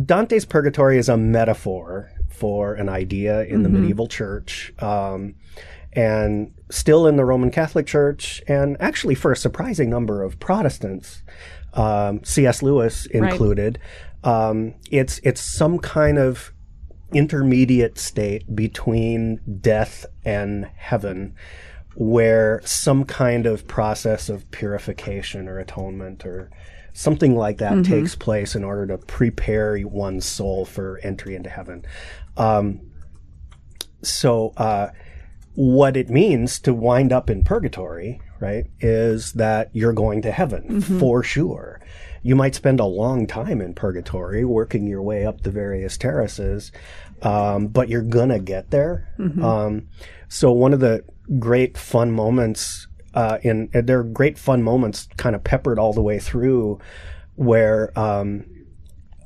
Dante's 0.05 0.45
purgatory 0.45 0.99
is 0.99 1.09
a 1.09 1.17
metaphor 1.17 2.11
for 2.29 2.75
an 2.75 2.89
idea 2.89 3.45
in 3.45 3.63
the 3.63 3.69
medieval 3.69 4.05
church. 4.05 4.71
Um, 4.77 5.33
and 5.93 6.53
still 6.69 7.07
in 7.07 7.15
the 7.15 7.25
Roman 7.25 7.51
Catholic 7.51 7.87
Church, 7.87 8.41
and 8.47 8.77
actually 8.79 9.15
for 9.15 9.31
a 9.31 9.35
surprising 9.37 9.89
number 9.89 10.23
of 10.23 10.39
Protestants, 10.39 11.23
um, 11.73 12.23
C.S. 12.23 12.61
Lewis 12.61 13.05
included, 13.07 13.79
um, 14.23 14.75
it's 14.91 15.19
it's 15.23 15.41
some 15.41 15.79
kind 15.79 16.17
of 16.17 16.51
intermediate 17.13 17.97
state 17.97 18.55
between 18.55 19.39
death 19.61 20.05
and 20.23 20.69
heaven 20.75 21.35
where 21.95 22.61
some 22.63 23.03
kind 23.03 23.45
of 23.45 23.67
process 23.67 24.29
of 24.29 24.49
purification 24.51 25.47
or 25.47 25.57
atonement 25.57 26.25
or 26.25 26.51
something 26.93 27.35
like 27.35 27.57
that 27.57 27.83
takes 27.83 28.15
place 28.15 28.55
in 28.55 28.63
order 28.63 28.87
to 28.87 28.97
prepare 29.05 29.77
one's 29.87 30.25
soul 30.25 30.65
for 30.65 30.99
entry 31.03 31.35
into 31.35 31.49
heaven. 31.49 31.85
Um, 32.37 32.81
so, 34.01 34.53
uh, 34.57 34.89
what 35.59 35.97
it 35.97 36.09
means 36.09 36.57
to 36.57 36.73
wind 36.73 37.11
up 37.11 37.29
in 37.29 37.43
purgatory, 37.43 38.21
right, 38.39 38.67
is 38.79 39.33
that 39.33 39.69
you're 39.73 39.91
going 39.91 40.21
to 40.21 40.31
heaven 40.31 40.79
for 40.99 41.21
sure. 41.21 41.81
You 42.23 42.37
might 42.37 42.55
spend 42.55 42.79
a 42.79 42.85
long 42.85 43.27
time 43.27 43.59
in 43.59 43.73
purgatory 43.73 44.45
working 44.45 44.87
your 44.87 45.01
way 45.01 45.25
up 45.25 45.41
the 45.41 45.51
various 45.51 45.97
terraces, 45.97 46.71
um, 47.23 47.67
but 47.67 47.89
you're 47.89 48.01
gonna 48.01 48.39
get 48.39 48.71
there. 48.71 49.13
Um, 49.43 49.89
so 50.29 50.49
one 50.53 50.71
of 50.71 50.79
the 50.79 51.03
great 51.39 51.77
fun 51.77 52.13
moments 52.13 52.87
uh, 53.13 53.39
in 53.41 53.69
and 53.73 53.85
there 53.85 53.99
are 53.99 54.03
great 54.03 54.37
fun 54.37 54.63
moments 54.63 55.09
kind 55.17 55.35
of 55.35 55.43
peppered 55.43 55.77
all 55.77 55.91
the 55.91 56.01
way 56.01 56.19
through 56.19 56.79
where 57.35 57.91
um, 57.99 58.45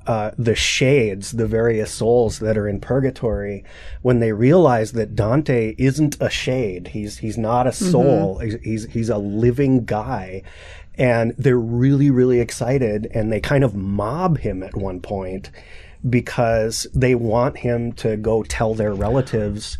uh, 0.06 0.32
the 0.38 0.56
shades, 0.56 1.32
the 1.32 1.48
various 1.48 1.92
souls 1.92 2.40
that 2.40 2.58
are 2.58 2.68
in 2.68 2.80
purgatory, 2.80 3.64
when 4.02 4.20
they 4.20 4.32
realize 4.32 4.92
that 4.94 5.16
Dante 5.16 5.76
isn't 5.78 6.18
a 6.20 6.30
shade, 6.30 6.90
he's 6.90 7.20
he's 7.20 7.38
not 7.38 7.68
a 7.68 7.72
soul, 7.72 8.40
he's, 8.40 8.56
he's 8.62 8.86
he's 8.86 9.10
a 9.10 9.18
living 9.18 9.86
guy, 9.86 10.44
and 10.96 11.34
they're 11.38 11.58
really 11.58 12.10
really 12.10 12.40
excited, 12.40 13.08
and 13.14 13.32
they 13.32 13.40
kind 13.40 13.64
of 13.64 13.76
mob 13.76 14.40
him 14.40 14.62
at 14.62 14.76
one 14.76 15.00
point 15.00 15.50
because 16.10 16.86
they 16.94 17.16
want 17.16 17.58
him 17.58 17.94
to 17.94 18.18
go 18.18 18.44
tell 18.44 18.74
their 18.74 18.94
relatives 18.94 19.78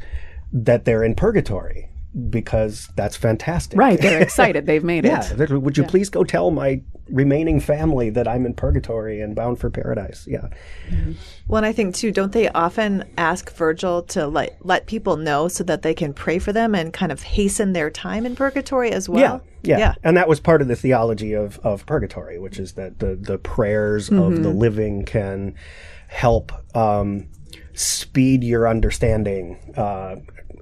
that 0.54 0.86
they're 0.86 1.04
in 1.04 1.16
purgatory 1.16 1.90
because 2.30 2.90
that's 2.96 3.16
fantastic. 3.18 3.78
Right. 3.80 4.00
They're 4.00 4.22
excited. 4.22 4.66
They've 4.66 4.84
made 4.84 5.06
Yeah. 5.06 5.26
it. 5.32 5.36
they're- 5.38 5.58
Would 5.60 5.78
you 5.78 5.84
please 5.84 6.10
go 6.10 6.24
tell 6.24 6.52
my 6.52 6.82
remaining 7.10 7.60
family 7.60 8.10
that 8.12 8.28
I'm 8.28 8.46
in 8.46 8.54
purgatory 8.54 9.20
and 9.20 9.36
bound 9.36 9.60
for 9.60 9.70
paradise? 9.70 10.26
Yeah. 10.30 10.48
Well, 11.48 11.58
and 11.58 11.66
I 11.66 11.72
think 11.72 11.96
too, 11.96 12.12
don't 12.12 12.32
they 12.32 12.50
often 12.50 13.04
ask 13.18 13.52
Virgil 13.56 14.04
to 14.04 14.28
let 14.28 14.58
let 14.66 14.86
people 14.86 15.18
know 15.18 15.48
so 15.48 15.64
that 15.64 15.82
they 15.82 15.94
can 15.94 16.14
pray 16.14 16.40
for 16.40 16.54
them 16.54 16.76
and 16.76 16.94
kind 16.94 17.12
of 17.12 17.24
hasten 17.24 17.74
their 17.74 17.90
time 17.90 18.26
in 18.26 18.36
purgatory 18.36 18.92
as 18.92 19.10
well? 19.10 19.42
yeah. 19.64 19.78
Yeah. 19.78 19.96
And 20.04 20.18
that 20.18 20.28
was 20.28 20.40
part 20.42 20.62
of 20.62 20.68
the 20.68 20.76
theology 20.76 21.34
of, 21.34 21.58
of 21.60 21.86
purgatory, 21.86 22.38
which 22.38 22.60
is 22.60 22.74
that 22.74 23.00
the, 23.00 23.16
the 23.16 23.38
prayers 23.38 24.10
of 24.10 24.44
the 24.44 24.50
living 24.50 25.06
can 25.06 25.56
help 26.10 26.52
um, 26.76 27.28
speed 27.74 28.44
your 28.44 28.68
understanding, 28.68 29.58
uh, 29.78 30.18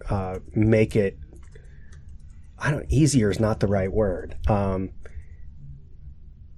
uh, 0.10 0.38
make 0.54 0.96
it, 0.96 1.18
I 2.62 2.72
don't, 2.72 2.86
easier 2.90 3.30
is 3.32 3.40
not 3.40 3.60
the 3.60 3.68
right 3.68 3.92
word. 3.92 4.36
Um, 4.48 4.92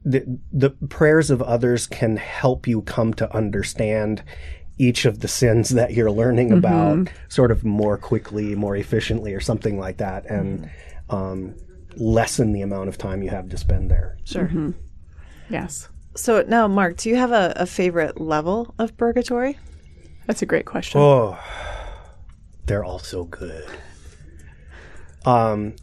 the, 0.04 0.40
the 0.52 0.70
prayers 0.70 1.32
of 1.32 1.42
others 1.42 1.88
can 1.88 2.18
help 2.18 2.68
you 2.68 2.82
come 2.82 3.14
to 3.16 3.34
understand 3.36 4.22
each 4.78 5.06
of 5.06 5.20
the 5.20 5.28
sins 5.28 5.70
that 5.70 5.94
you're 5.94 6.12
learning 6.12 6.52
about 6.52 7.08
sort 7.30 7.52
of 7.52 7.64
more 7.64 7.98
quickly, 7.98 8.56
more 8.56 8.76
efficiently, 8.76 9.34
or 9.34 9.40
something 9.40 9.80
like 9.80 9.98
that, 9.98 10.26
and 10.26 10.70
um, 11.10 11.56
lessen 11.96 12.54
the 12.54 12.62
amount 12.62 12.90
of 12.90 12.98
time 12.98 13.22
you 13.22 13.30
have 13.30 13.48
to 13.50 13.58
spend 13.58 13.90
there. 13.90 14.18
Sure. 14.26 14.74
Yes. 15.50 15.88
So 16.16 16.44
now, 16.48 16.68
Mark, 16.68 16.98
do 16.98 17.10
you 17.10 17.16
have 17.16 17.32
a, 17.32 17.54
a 17.56 17.66
favorite 17.66 18.20
level 18.20 18.74
of 18.78 18.98
purgatory? 18.98 19.58
That's 20.28 20.42
a 20.42 20.46
great 20.46 20.66
question. 20.66 21.00
Oh, 21.00 21.40
they're 22.66 22.84
all 22.84 23.00
so 23.00 23.26
good. 23.26 23.66
Um, 25.26 25.76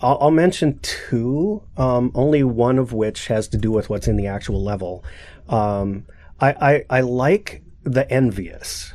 I'll, 0.00 0.18
I'll 0.20 0.30
mention 0.30 0.78
two, 0.82 1.62
um, 1.76 2.10
only 2.14 2.42
one 2.42 2.78
of 2.78 2.92
which 2.92 3.26
has 3.28 3.48
to 3.48 3.56
do 3.56 3.70
with 3.70 3.88
what's 3.90 4.08
in 4.08 4.16
the 4.16 4.26
actual 4.26 4.62
level. 4.62 5.04
Um, 5.48 6.06
I, 6.40 6.84
I, 6.90 6.98
I 6.98 7.00
like 7.00 7.62
the 7.84 8.10
envious. 8.10 8.92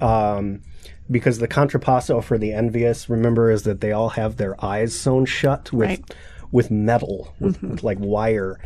Um, 0.00 0.62
because 1.10 1.38
the 1.38 1.48
contrapasso 1.48 2.22
for 2.22 2.38
the 2.38 2.52
envious, 2.52 3.08
remember, 3.10 3.50
is 3.50 3.64
that 3.64 3.80
they 3.80 3.92
all 3.92 4.10
have 4.10 4.36
their 4.36 4.62
eyes 4.64 4.98
sewn 4.98 5.26
shut 5.26 5.72
with 5.72 5.88
Right. 5.88 6.14
with 6.52 6.70
metal, 6.70 7.34
with, 7.40 7.60
with 7.62 7.82
like 7.82 7.98
wire, 8.00 8.60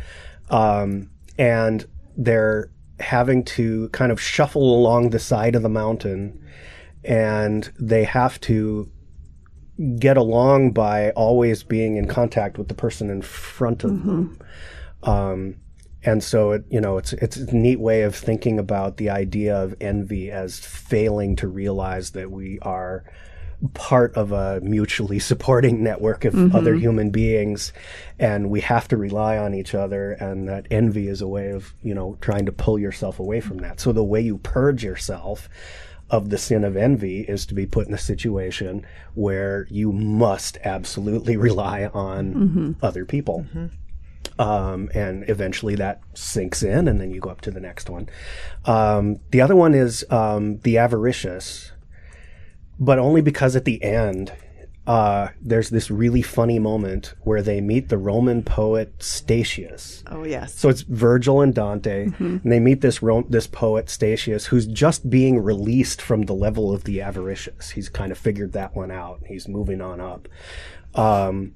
um, 0.49 1.09
and 1.37 1.85
they're 2.15 2.69
having 2.99 3.43
to 3.43 3.89
kind 3.89 4.11
of 4.11 4.21
shuffle 4.21 4.75
along 4.75 5.09
the 5.09 5.19
side 5.19 5.55
of 5.55 5.63
the 5.63 5.69
mountain, 5.69 6.39
and 7.03 7.71
they 7.79 8.03
have 8.03 8.39
to 8.41 8.89
get 9.97 10.17
along 10.17 10.71
by 10.71 11.11
always 11.11 11.63
being 11.63 11.97
in 11.97 12.07
contact 12.07 12.57
with 12.57 12.67
the 12.67 12.73
person 12.73 13.09
in 13.09 13.21
front 13.21 13.83
of 13.83 13.91
them. 14.05 14.39
Um, 15.03 15.55
and 16.03 16.23
so 16.23 16.51
it, 16.51 16.65
you 16.69 16.79
know, 16.79 16.97
it's 16.97 17.13
it's 17.13 17.37
a 17.37 17.55
neat 17.55 17.79
way 17.79 18.03
of 18.03 18.15
thinking 18.15 18.59
about 18.59 18.97
the 18.97 19.09
idea 19.09 19.55
of 19.55 19.75
envy 19.81 20.31
as 20.31 20.59
failing 20.59 21.35
to 21.37 21.47
realize 21.47 22.11
that 22.11 22.31
we 22.31 22.59
are 22.61 23.03
part 23.73 24.13
of 24.15 24.31
a 24.31 24.61
mutually 24.61 25.19
supporting 25.31 25.83
network 25.83 26.25
of 26.25 26.53
other 26.53 26.75
human 26.75 27.09
beings 27.09 27.73
and 28.19 28.49
we 28.49 28.59
have 28.59 28.87
to 28.87 28.97
rely 28.97 29.37
on 29.37 29.55
each 29.55 29.73
other 29.73 30.11
and 30.11 30.47
that 30.47 30.67
envy 30.69 31.07
is 31.07 31.21
a 31.21 31.27
way 31.27 31.49
of 31.49 31.73
you 31.81 31.93
know 31.93 32.17
trying 32.21 32.45
to 32.45 32.51
pull 32.51 32.77
yourself 32.77 33.19
away 33.19 33.41
from 33.41 33.57
that. 33.57 33.79
So 33.79 33.91
the 33.91 34.03
way 34.03 34.21
you 34.21 34.37
purge 34.37 34.83
yourself 34.83 35.49
of 36.09 36.29
the 36.29 36.37
sin 36.37 36.63
of 36.63 36.77
envy 36.77 37.21
is 37.21 37.45
to 37.47 37.53
be 37.53 37.65
put 37.65 37.87
in 37.87 37.93
a 37.93 37.97
situation 37.97 38.85
where 39.15 39.67
you 39.69 39.91
must 39.91 40.57
absolutely 40.63 41.35
rely 41.49 41.85
on 41.85 42.75
other 42.81 43.05
people. 43.05 43.45
Um, 44.37 44.89
and 44.93 45.27
eventually 45.29 45.75
that 45.75 46.01
sinks 46.13 46.61
in, 46.61 46.87
and 46.87 46.99
then 46.99 47.11
you 47.11 47.21
go 47.21 47.29
up 47.29 47.41
to 47.41 47.51
the 47.51 47.61
next 47.61 47.89
one. 47.89 48.09
Um, 48.65 49.19
the 49.31 49.39
other 49.39 49.55
one 49.55 49.73
is 49.73 50.05
um, 50.09 50.59
the 50.59 50.77
avaricious, 50.77 51.71
but 52.77 52.99
only 52.99 53.21
because 53.21 53.55
at 53.55 53.63
the 53.63 53.81
end 53.81 54.33
uh, 54.87 55.29
there's 55.41 55.71
this 55.71 55.89
really 55.89 56.21
funny 56.21 56.59
moment 56.59 57.15
where 57.21 57.41
they 57.41 57.59
meet 57.59 57.89
the 57.89 57.97
Roman 57.97 58.43
poet 58.43 58.93
Statius. 58.99 60.03
Oh, 60.07 60.23
yes. 60.23 60.53
So 60.53 60.69
it's 60.69 60.81
Virgil 60.81 61.41
and 61.41 61.55
Dante, 61.55 62.09
and 62.19 62.51
they 62.51 62.59
meet 62.59 62.81
this 62.81 63.01
Ro- 63.01 63.25
this 63.27 63.47
poet 63.47 63.89
Statius, 63.89 64.45
who's 64.45 64.67
just 64.67 65.09
being 65.09 65.39
released 65.39 66.01
from 66.01 66.23
the 66.23 66.33
level 66.33 66.71
of 66.71 66.83
the 66.83 67.01
avaricious. 67.01 67.71
He's 67.71 67.89
kind 67.89 68.11
of 68.11 68.17
figured 68.17 68.53
that 68.53 68.75
one 68.75 68.91
out. 68.91 69.21
He's 69.25 69.47
moving 69.47 69.81
on 69.81 69.99
up, 69.99 70.27
um, 70.93 71.55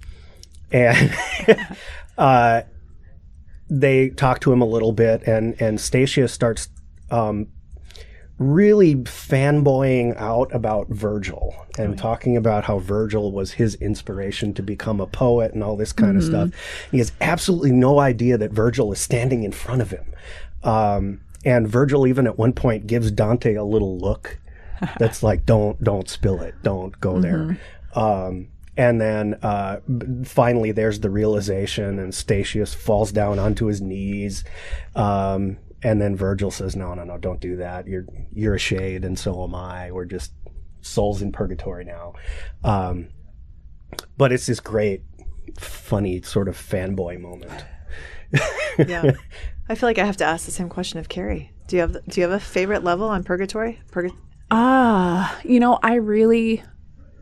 and 0.72 1.16
uh, 2.18 2.64
they 3.70 4.10
talk 4.10 4.40
to 4.42 4.52
him 4.52 4.62
a 4.62 4.66
little 4.66 4.92
bit, 4.92 5.22
and 5.28 5.56
and 5.62 5.80
Statius 5.80 6.34
starts 6.34 6.70
um, 7.12 7.48
really 8.40 8.96
fanboying 8.96 10.16
out 10.18 10.54
about 10.56 10.88
Virgil 10.88 11.54
and 11.78 11.98
talking 11.98 12.38
about 12.38 12.64
how 12.64 12.80
Virgil 12.80 13.34
was 13.34 13.52
his 13.52 13.76
inspiration 13.76 14.54
to 14.54 14.64
become 14.64 15.02
a 15.02 15.06
poet 15.06 15.54
and 15.54 15.62
all 15.62 15.76
this 15.76 15.92
kind 15.92 16.18
of 16.18 16.24
stuff. 16.24 16.50
He 16.90 17.00
has 17.00 17.12
absolutely 17.20 17.74
no 17.74 18.00
idea 18.00 18.38
that 18.38 18.52
Virgil 18.52 18.92
is 18.94 19.00
standing 19.00 19.44
in 19.44 19.52
front 19.52 19.82
of 19.82 19.92
him. 19.92 20.06
Um, 20.64 21.22
and 21.44 21.68
Virgil 21.68 22.08
even 22.08 22.28
at 22.28 22.38
one 22.38 22.54
point 22.54 22.88
gives 22.88 23.12
Dante 23.12 23.56
a 23.56 23.64
little 23.64 23.98
look 23.98 24.40
that's 24.98 25.22
like, 25.22 25.46
don't, 25.46 25.82
don't 25.84 26.10
spill 26.10 26.42
it. 26.42 26.56
Don't 26.64 26.98
go 27.02 27.20
there. 27.20 27.60
Um, 27.94 28.48
and 28.78 29.02
then 29.02 29.34
uh, 29.42 29.82
finally, 30.24 30.72
there's 30.72 31.02
the 31.02 31.10
realization, 31.10 32.00
and 32.00 32.16
Statius 32.16 32.74
falls 32.74 33.12
down 33.12 33.38
onto 33.38 33.66
his 33.66 33.82
knees. 33.82 34.46
Um, 34.96 35.58
and 35.84 36.02
then 36.02 36.16
Virgil 36.16 36.52
says, 36.52 36.76
"No, 36.76 36.94
no, 36.94 37.04
no, 37.04 37.18
don't 37.18 37.40
do 37.40 37.56
that. 37.58 37.88
You're 37.88 38.06
you're 38.32 38.56
a 38.56 38.60
shade, 38.60 39.06
and 39.06 39.18
so 39.18 39.44
am 39.44 39.56
I. 39.56 39.92
We're 39.92 40.06
just 40.06 40.34
souls 40.82 41.22
in 41.22 41.32
purgatory 41.32 41.86
now." 41.86 42.14
Um, 42.64 43.10
but 44.18 44.32
it's 44.32 44.46
this 44.46 44.60
great, 44.60 45.04
funny 45.58 46.22
sort 46.22 46.48
of 46.48 46.56
fanboy 46.58 47.20
moment. 47.20 47.66
yeah. 48.78 49.12
I 49.68 49.76
feel 49.76 49.88
like 49.90 50.00
I 50.00 50.06
have 50.06 50.18
to 50.18 50.26
ask 50.26 50.46
the 50.46 50.52
same 50.52 50.70
question 50.70 51.00
of 51.00 51.10
Carrie. 51.10 51.52
Do 51.68 51.76
you 51.76 51.82
have 51.82 51.94
Do 51.94 52.20
you 52.22 52.24
have 52.24 52.32
a 52.32 52.40
favorite 52.40 52.84
level 52.84 53.08
on 53.08 53.24
purgatory? 53.24 53.80
Purga- 53.92 54.16
Ah, 54.52 55.40
you 55.44 55.60
know, 55.60 55.78
I 55.84 55.96
really, 55.96 56.64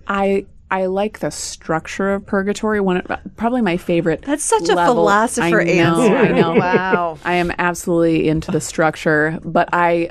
I 0.08 0.46
I 0.70 0.88
like 0.88 1.20
the 1.20 1.32
structure 1.32 2.14
of 2.14 2.26
purgatory. 2.26 2.82
One, 2.82 3.02
probably 3.38 3.62
my 3.62 3.78
favorite. 3.78 4.24
That's 4.24 4.44
such 4.44 4.68
a 4.70 4.76
philosopher 4.76 5.62
I 5.62 5.64
know, 5.64 6.02
answer. 6.02 6.18
I 6.18 6.32
know. 6.32 6.54
Wow. 6.56 7.18
I 7.26 7.36
am 7.36 7.54
absolutely 7.58 8.28
into 8.28 8.52
the 8.52 8.60
structure, 8.60 9.40
but 9.44 9.70
I, 9.72 10.10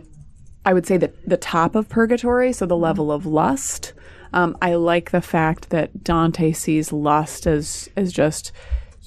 I 0.65 0.73
would 0.73 0.87
say 0.87 0.97
that 0.97 1.15
the 1.29 1.37
top 1.37 1.75
of 1.75 1.89
purgatory, 1.89 2.53
so 2.53 2.65
the 2.65 2.77
level 2.77 3.13
of 3.13 3.27
lust. 3.27 3.93
Um, 4.33 4.57
I 4.63 4.75
like 4.75 5.11
the 5.11 5.21
fact 5.21 5.71
that 5.71 6.03
Dante 6.03 6.53
sees 6.53 6.93
lust 6.93 7.47
as 7.47 7.89
as 7.97 8.13
just 8.13 8.53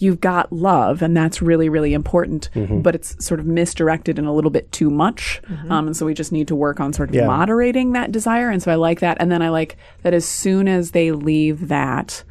you've 0.01 0.19
got 0.21 0.51
love, 0.51 1.01
and 1.01 1.15
that's 1.15 1.41
really 1.41 1.69
really 1.69 1.93
important, 1.93 2.49
but 2.81 2.95
it's 2.95 3.23
sort 3.23 3.39
of 3.39 3.45
misdirected 3.45 4.17
and 4.17 4.27
a 4.27 4.31
little 4.31 4.51
bit 4.51 4.71
too 4.71 4.89
much, 4.89 5.41
um, 5.69 5.87
and 5.87 5.95
so 5.97 6.05
we 6.05 6.13
just 6.13 6.31
need 6.31 6.47
to 6.47 6.55
work 6.55 6.79
on 6.79 6.93
sort 6.93 7.09
of 7.09 7.15
Yeah. 7.15 7.27
moderating 7.27 7.91
that 7.93 8.11
desire. 8.11 8.49
And 8.49 8.61
so 8.63 8.71
I 8.71 8.75
like 8.75 8.99
that, 9.01 9.17
and 9.19 9.31
then 9.31 9.41
I 9.41 9.49
like 9.49 9.77
that 10.03 10.13
as 10.13 10.25
soon 10.25 10.67
as 10.67 10.91
they 10.91 11.11
leave 11.11 11.67
that. 11.67 12.23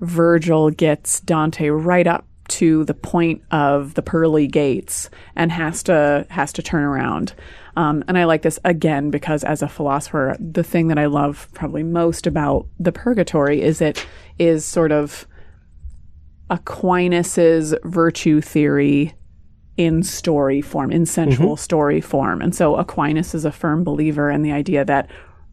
Virgil 0.00 0.70
gets 0.70 1.20
Dante 1.20 1.68
right 1.70 2.06
up 2.06 2.24
to 2.48 2.84
the 2.84 2.94
point 2.94 3.42
of 3.50 3.94
the 3.94 4.00
pearly 4.02 4.46
gates 4.46 5.10
and 5.36 5.52
has 5.52 5.82
to 5.84 6.24
has 6.30 6.52
to 6.54 6.62
turn 6.62 6.82
around. 6.84 7.34
Um, 7.76 8.02
and 8.08 8.16
I 8.16 8.24
like 8.24 8.42
this 8.42 8.58
again 8.64 9.10
because 9.10 9.44
as 9.44 9.60
a 9.60 9.68
philosopher, 9.68 10.36
the 10.40 10.62
thing 10.64 10.88
that 10.88 10.98
I 10.98 11.06
love 11.06 11.48
probably 11.52 11.82
most 11.82 12.26
about 12.26 12.66
the 12.80 12.90
purgatory 12.92 13.60
is 13.60 13.80
it 13.80 14.06
is 14.38 14.64
sort 14.64 14.92
of 14.92 15.26
Aquinas's 16.50 17.74
virtue 17.84 18.40
theory 18.40 19.14
in 19.76 20.02
story 20.02 20.60
form, 20.60 20.90
in 20.90 21.06
sensual 21.06 21.54
mm-hmm. 21.54 21.62
story 21.62 22.00
form. 22.00 22.42
And 22.42 22.54
so 22.54 22.76
Aquinas 22.76 23.34
is 23.34 23.44
a 23.44 23.52
firm 23.52 23.84
believer 23.84 24.30
in 24.30 24.42
the 24.42 24.52
idea 24.52 24.84
that 24.84 25.08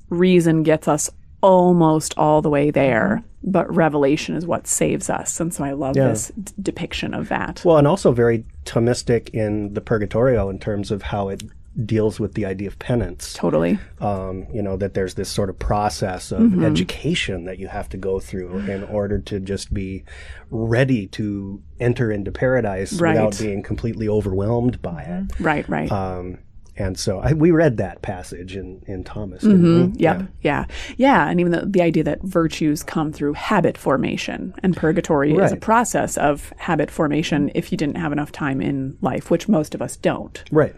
reason 0.10 0.64
gets 0.64 0.88
us 0.88 1.10
almost 1.42 2.18
all 2.18 2.42
the 2.42 2.50
way 2.50 2.72
there, 2.72 3.22
mm-hmm. 3.22 3.52
but 3.52 3.74
revelation 3.74 4.36
is 4.36 4.48
what 4.48 4.66
saves 4.66 5.10
us. 5.12 5.40
And 5.40 5.54
so 5.54 5.64
I 5.64 5.74
love 5.74 5.96
Yeah. 5.96 6.08
this 6.10 6.32
d- 6.42 6.54
depiction 6.60 7.14
of 7.14 7.30
that. 7.30 7.62
Well, 7.64 7.78
and 7.78 7.88
also 7.88 8.12
very 8.12 8.46
Thomistic 8.66 9.30
in 9.30 9.75
the 9.75 9.82
Purgatorio 9.82 10.50
in 10.50 10.58
terms 10.58 10.90
of 10.90 11.04
how 11.04 11.30
it 11.30 11.44
deals 11.84 12.20
with 12.20 12.36
the 12.36 12.46
idea 12.46 12.67
of 12.67 12.79
penance. 12.79 13.34
totally. 13.34 13.77
Um, 14.00 14.48
you 14.53 14.62
know, 14.62 14.77
that 14.77 14.94
there's 14.94 15.15
this 15.15 15.27
sort 15.29 15.50
of 15.50 15.60
process 15.60 16.32
of 16.32 16.63
education 16.63 17.46
that 17.46 17.60
you 17.60 17.67
have 17.67 17.89
to 17.89 17.98
go 17.98 18.20
through 18.20 18.60
in 18.60 18.84
order 18.86 19.20
to 19.20 19.39
just 19.39 19.74
be 19.74 20.03
ready 20.50 21.08
to 21.08 21.62
enter 21.79 22.12
into 22.12 22.32
paradise 22.32 22.94
Right. 22.94 23.12
without 23.15 23.38
being 23.39 23.62
completely 23.63 24.08
overwhelmed 24.08 24.82
by 24.82 25.01
it. 25.03 25.25
Right, 25.39 25.67
right. 25.67 25.91
Um, 25.91 26.38
and 26.77 27.00
so 27.00 27.20
I, 27.20 27.32
we 27.34 27.51
read 27.51 27.77
that 27.77 28.01
passage 28.01 28.55
in, 28.58 28.82
in 28.86 29.03
Thomas. 29.05 29.41
didn't 29.44 29.94
we? 29.94 30.00
Yep. 30.00 30.24
Yeah. 30.41 30.65
yeah. 30.98 31.29
And 31.29 31.39
even 31.39 31.53
the, 31.53 31.65
the 31.65 31.82
idea 31.82 32.03
that 32.03 32.22
virtues 32.24 32.84
come 32.84 33.13
through 33.13 33.34
habit 33.34 33.77
formation 33.77 34.53
and 34.62 34.75
purgatory 34.75 35.34
is 35.36 35.53
a 35.53 35.58
process 35.58 36.17
of 36.17 36.51
habit 36.58 36.91
formation 36.91 37.50
if 37.55 37.72
you 37.72 37.77
didn't 37.77 37.96
have 37.96 38.12
enough 38.12 38.32
time 38.34 38.62
in 38.62 38.98
life, 39.01 39.32
which 39.32 39.48
most 39.48 39.74
of 39.74 39.82
us 39.82 39.96
don't. 39.96 40.44
Right. 40.51 40.75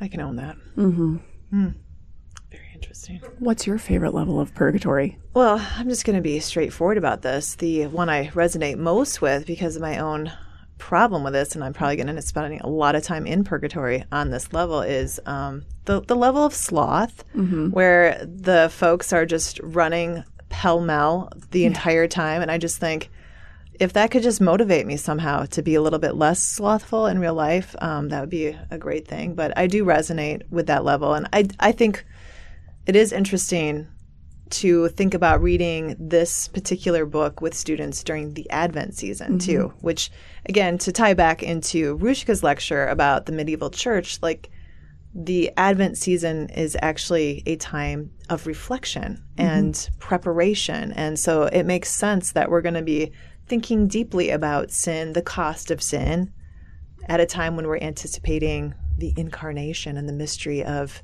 I 0.00 0.08
can 0.08 0.20
own 0.20 0.36
that. 0.36 0.56
Mm-hmm. 0.76 1.16
Very 2.50 2.70
interesting. 2.74 3.20
What's 3.38 3.66
your 3.66 3.78
favorite 3.78 4.14
level 4.14 4.40
of 4.40 4.54
purgatory? 4.54 5.18
Well, 5.34 5.64
I'm 5.76 5.88
just 5.88 6.04
going 6.04 6.16
to 6.16 6.22
be 6.22 6.40
straightforward 6.40 6.98
about 6.98 7.22
this. 7.22 7.54
The 7.54 7.86
one 7.86 8.08
I 8.08 8.28
resonate 8.28 8.78
most 8.78 9.20
with 9.20 9.46
because 9.46 9.76
of 9.76 9.82
my 9.82 9.98
own 9.98 10.32
problem 10.78 11.22
with 11.22 11.34
this, 11.34 11.54
and 11.54 11.62
I'm 11.62 11.74
probably 11.74 11.96
going 11.96 12.06
to 12.06 12.10
end 12.10 12.18
up 12.18 12.24
spending 12.24 12.60
a 12.60 12.68
lot 12.68 12.94
of 12.94 13.02
time 13.02 13.26
in 13.26 13.44
purgatory 13.44 14.04
on 14.10 14.30
this 14.30 14.52
level, 14.52 14.80
is 14.80 15.20
um, 15.26 15.64
the, 15.84 16.00
the 16.00 16.16
level 16.16 16.44
of 16.44 16.54
sloth, 16.54 17.22
where 17.70 18.24
the 18.24 18.70
folks 18.72 19.12
are 19.12 19.26
just 19.26 19.60
running 19.62 20.24
pell 20.48 20.80
mell 20.80 21.30
the 21.50 21.66
entire 21.66 22.08
time. 22.08 22.42
And 22.42 22.50
I 22.50 22.58
just 22.58 22.78
think, 22.78 23.10
if 23.80 23.94
that 23.94 24.10
could 24.10 24.22
just 24.22 24.42
motivate 24.42 24.86
me 24.86 24.96
somehow 24.98 25.46
to 25.46 25.62
be 25.62 25.74
a 25.74 25.80
little 25.80 25.98
bit 25.98 26.14
less 26.14 26.42
slothful 26.42 27.06
in 27.06 27.18
real 27.18 27.34
life, 27.34 27.74
um, 27.80 28.10
that 28.10 28.20
would 28.20 28.30
be 28.30 28.54
a 28.70 28.78
great 28.78 29.08
thing. 29.08 29.34
But 29.34 29.56
I 29.56 29.66
do 29.66 29.84
resonate 29.84 30.42
with 30.50 30.66
that 30.66 30.84
level, 30.84 31.14
and 31.14 31.26
I 31.32 31.48
I 31.58 31.72
think 31.72 32.04
it 32.86 32.94
is 32.94 33.10
interesting 33.10 33.88
to 34.50 34.88
think 34.88 35.14
about 35.14 35.40
reading 35.40 35.96
this 35.98 36.48
particular 36.48 37.06
book 37.06 37.40
with 37.40 37.54
students 37.54 38.02
during 38.02 38.34
the 38.34 38.50
Advent 38.50 38.96
season 38.96 39.38
too. 39.38 39.72
Which, 39.80 40.10
again, 40.44 40.76
to 40.78 40.92
tie 40.92 41.14
back 41.14 41.42
into 41.42 41.96
Rushka's 41.98 42.42
lecture 42.42 42.86
about 42.86 43.26
the 43.26 43.32
medieval 43.32 43.70
church, 43.70 44.20
like 44.20 44.50
the 45.14 45.50
Advent 45.56 45.96
season 45.96 46.50
is 46.50 46.76
actually 46.82 47.42
a 47.46 47.56
time 47.56 48.10
of 48.28 48.46
reflection 48.46 49.24
and 49.38 49.88
preparation. 49.98 50.92
And 50.92 51.18
so 51.18 51.44
it 51.44 51.64
makes 51.64 51.90
sense 51.90 52.32
that 52.32 52.50
we're 52.50 52.60
going 52.60 52.74
to 52.74 52.82
be 52.82 53.12
thinking 53.50 53.88
deeply 53.88 54.30
about 54.30 54.70
sin, 54.70 55.12
the 55.12 55.20
cost 55.20 55.72
of 55.72 55.82
sin, 55.82 56.32
at 57.08 57.18
a 57.18 57.26
time 57.26 57.56
when 57.56 57.66
we're 57.66 57.78
anticipating 57.78 58.72
the 58.96 59.12
incarnation 59.16 59.96
and 59.96 60.08
the 60.08 60.12
mystery 60.12 60.62
of 60.62 61.02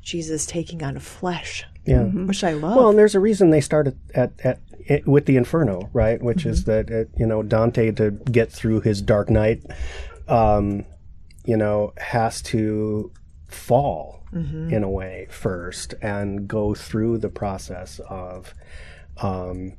Jesus 0.00 0.46
taking 0.46 0.84
on 0.84 0.98
flesh, 1.00 1.64
Yeah. 1.84 2.04
which 2.04 2.44
I 2.44 2.52
love. 2.52 2.76
Well, 2.76 2.90
and 2.90 2.98
there's 2.98 3.16
a 3.16 3.20
reason 3.20 3.50
they 3.50 3.60
started 3.60 3.98
at, 4.14 4.32
at, 4.44 4.60
it, 4.86 5.04
with 5.06 5.26
the 5.26 5.36
Inferno, 5.36 5.90
right? 5.92 6.22
Which 6.22 6.46
is 6.46 6.64
that 6.64 6.90
uh, 6.92 7.04
you 7.18 7.26
know 7.26 7.42
Dante 7.42 7.90
to 7.92 8.12
get 8.12 8.52
through 8.52 8.82
his 8.82 9.02
Dark 9.02 9.28
Night, 9.28 9.62
um, 10.28 10.84
you 11.44 11.56
know, 11.56 11.92
has 11.98 12.40
to 12.42 13.12
fall 13.48 14.22
in 14.32 14.84
a 14.84 14.88
way 14.88 15.26
first 15.28 15.94
and 16.00 16.46
go 16.46 16.72
through 16.72 17.18
the 17.18 17.28
process 17.28 18.00
of 18.08 18.54
um, 19.16 19.72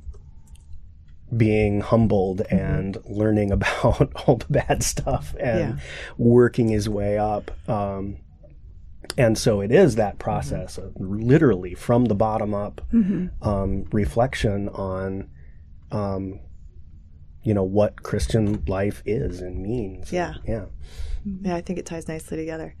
being 1.36 1.80
humbled 1.80 2.42
and 2.50 2.98
learning 3.04 3.50
about 3.58 4.12
all 4.26 4.36
the 4.36 4.46
bad 4.50 4.82
stuff 4.82 5.34
and 5.40 5.58
Yeah. 5.58 5.76
working 6.18 6.68
his 6.68 6.88
way 6.88 7.18
up. 7.18 7.50
Um, 7.68 8.18
and 9.18 9.36
so 9.36 9.60
it 9.60 9.70
is 9.72 9.96
that 9.96 10.18
process 10.18 10.78
of 10.78 10.92
literally 10.96 11.74
from 11.74 12.06
the 12.06 12.14
bottom 12.14 12.54
up 12.54 12.80
um, 13.42 13.84
reflection 13.92 14.68
on, 14.70 15.28
um, 15.90 16.40
you 17.42 17.52
know, 17.52 17.64
what 17.64 18.02
Christian 18.02 18.62
life 18.66 19.02
is 19.04 19.40
and 19.40 19.60
means. 19.62 20.12
Yeah. 20.12 20.34
yeah. 20.46 20.66
Yeah, 21.42 21.56
I 21.56 21.60
think 21.60 21.78
it 21.78 21.86
ties 21.86 22.08
nicely 22.08 22.36
together. 22.36 22.74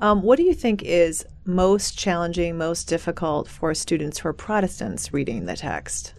Um, 0.00 0.22
what 0.22 0.36
do 0.36 0.42
you 0.42 0.54
think 0.54 0.82
is 0.82 1.24
most 1.44 1.96
challenging, 1.98 2.58
most 2.58 2.88
difficult 2.88 3.48
for 3.48 3.72
students 3.74 4.18
who 4.18 4.28
are 4.28 4.32
Protestants 4.34 5.12
reading 5.12 5.46
the 5.46 5.56
text? 5.56 6.14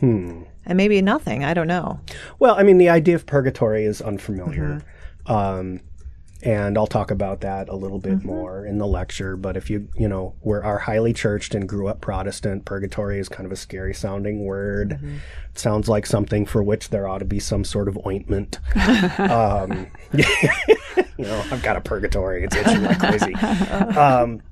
Hmm. 0.00 0.42
And 0.66 0.76
maybe 0.76 1.00
nothing. 1.02 1.44
I 1.44 1.54
don't 1.54 1.66
know. 1.66 2.00
Well, 2.38 2.54
I 2.58 2.62
mean, 2.62 2.78
the 2.78 2.88
idea 2.88 3.14
of 3.14 3.26
purgatory 3.26 3.84
is 3.84 4.00
unfamiliar. 4.02 4.82
Um, 5.26 5.80
and 6.42 6.78
I'll 6.78 6.86
talk 6.86 7.10
about 7.10 7.42
that 7.42 7.68
a 7.68 7.76
little 7.76 7.98
bit 7.98 8.24
more 8.24 8.64
in 8.64 8.78
the 8.78 8.86
lecture. 8.86 9.36
But 9.36 9.56
if 9.56 9.68
you, 9.68 9.88
you 9.94 10.08
know, 10.08 10.34
we're 10.42 10.78
highly 10.78 11.12
churched 11.12 11.54
and 11.54 11.68
grew 11.68 11.88
up 11.88 12.00
Protestant, 12.00 12.64
purgatory 12.64 13.18
is 13.18 13.28
kind 13.28 13.44
of 13.44 13.52
a 13.52 13.56
scary 13.56 13.92
sounding 13.92 14.44
word. 14.44 14.92
It 14.92 15.58
sounds 15.58 15.88
like 15.88 16.06
something 16.06 16.46
for 16.46 16.62
which 16.62 16.88
there 16.88 17.06
ought 17.06 17.18
to 17.18 17.24
be 17.26 17.40
some 17.40 17.64
sort 17.64 17.88
of 17.88 17.98
ointment. 18.06 18.58
um, 19.18 19.88
you 20.12 20.24
know, 21.18 21.44
I've 21.50 21.62
got 21.62 21.76
a 21.76 21.80
purgatory; 21.80 22.44
it's 22.44 22.56
itching 22.56 22.82
like 22.84 22.98
crazy. 22.98 23.34
Um, 24.00 24.42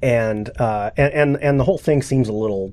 and, 0.00 0.50
uh, 0.60 0.90
and 0.96 1.12
and 1.12 1.36
and 1.36 1.60
the 1.60 1.64
whole 1.64 1.78
thing 1.78 2.02
seems 2.02 2.28
a 2.28 2.32
little 2.32 2.72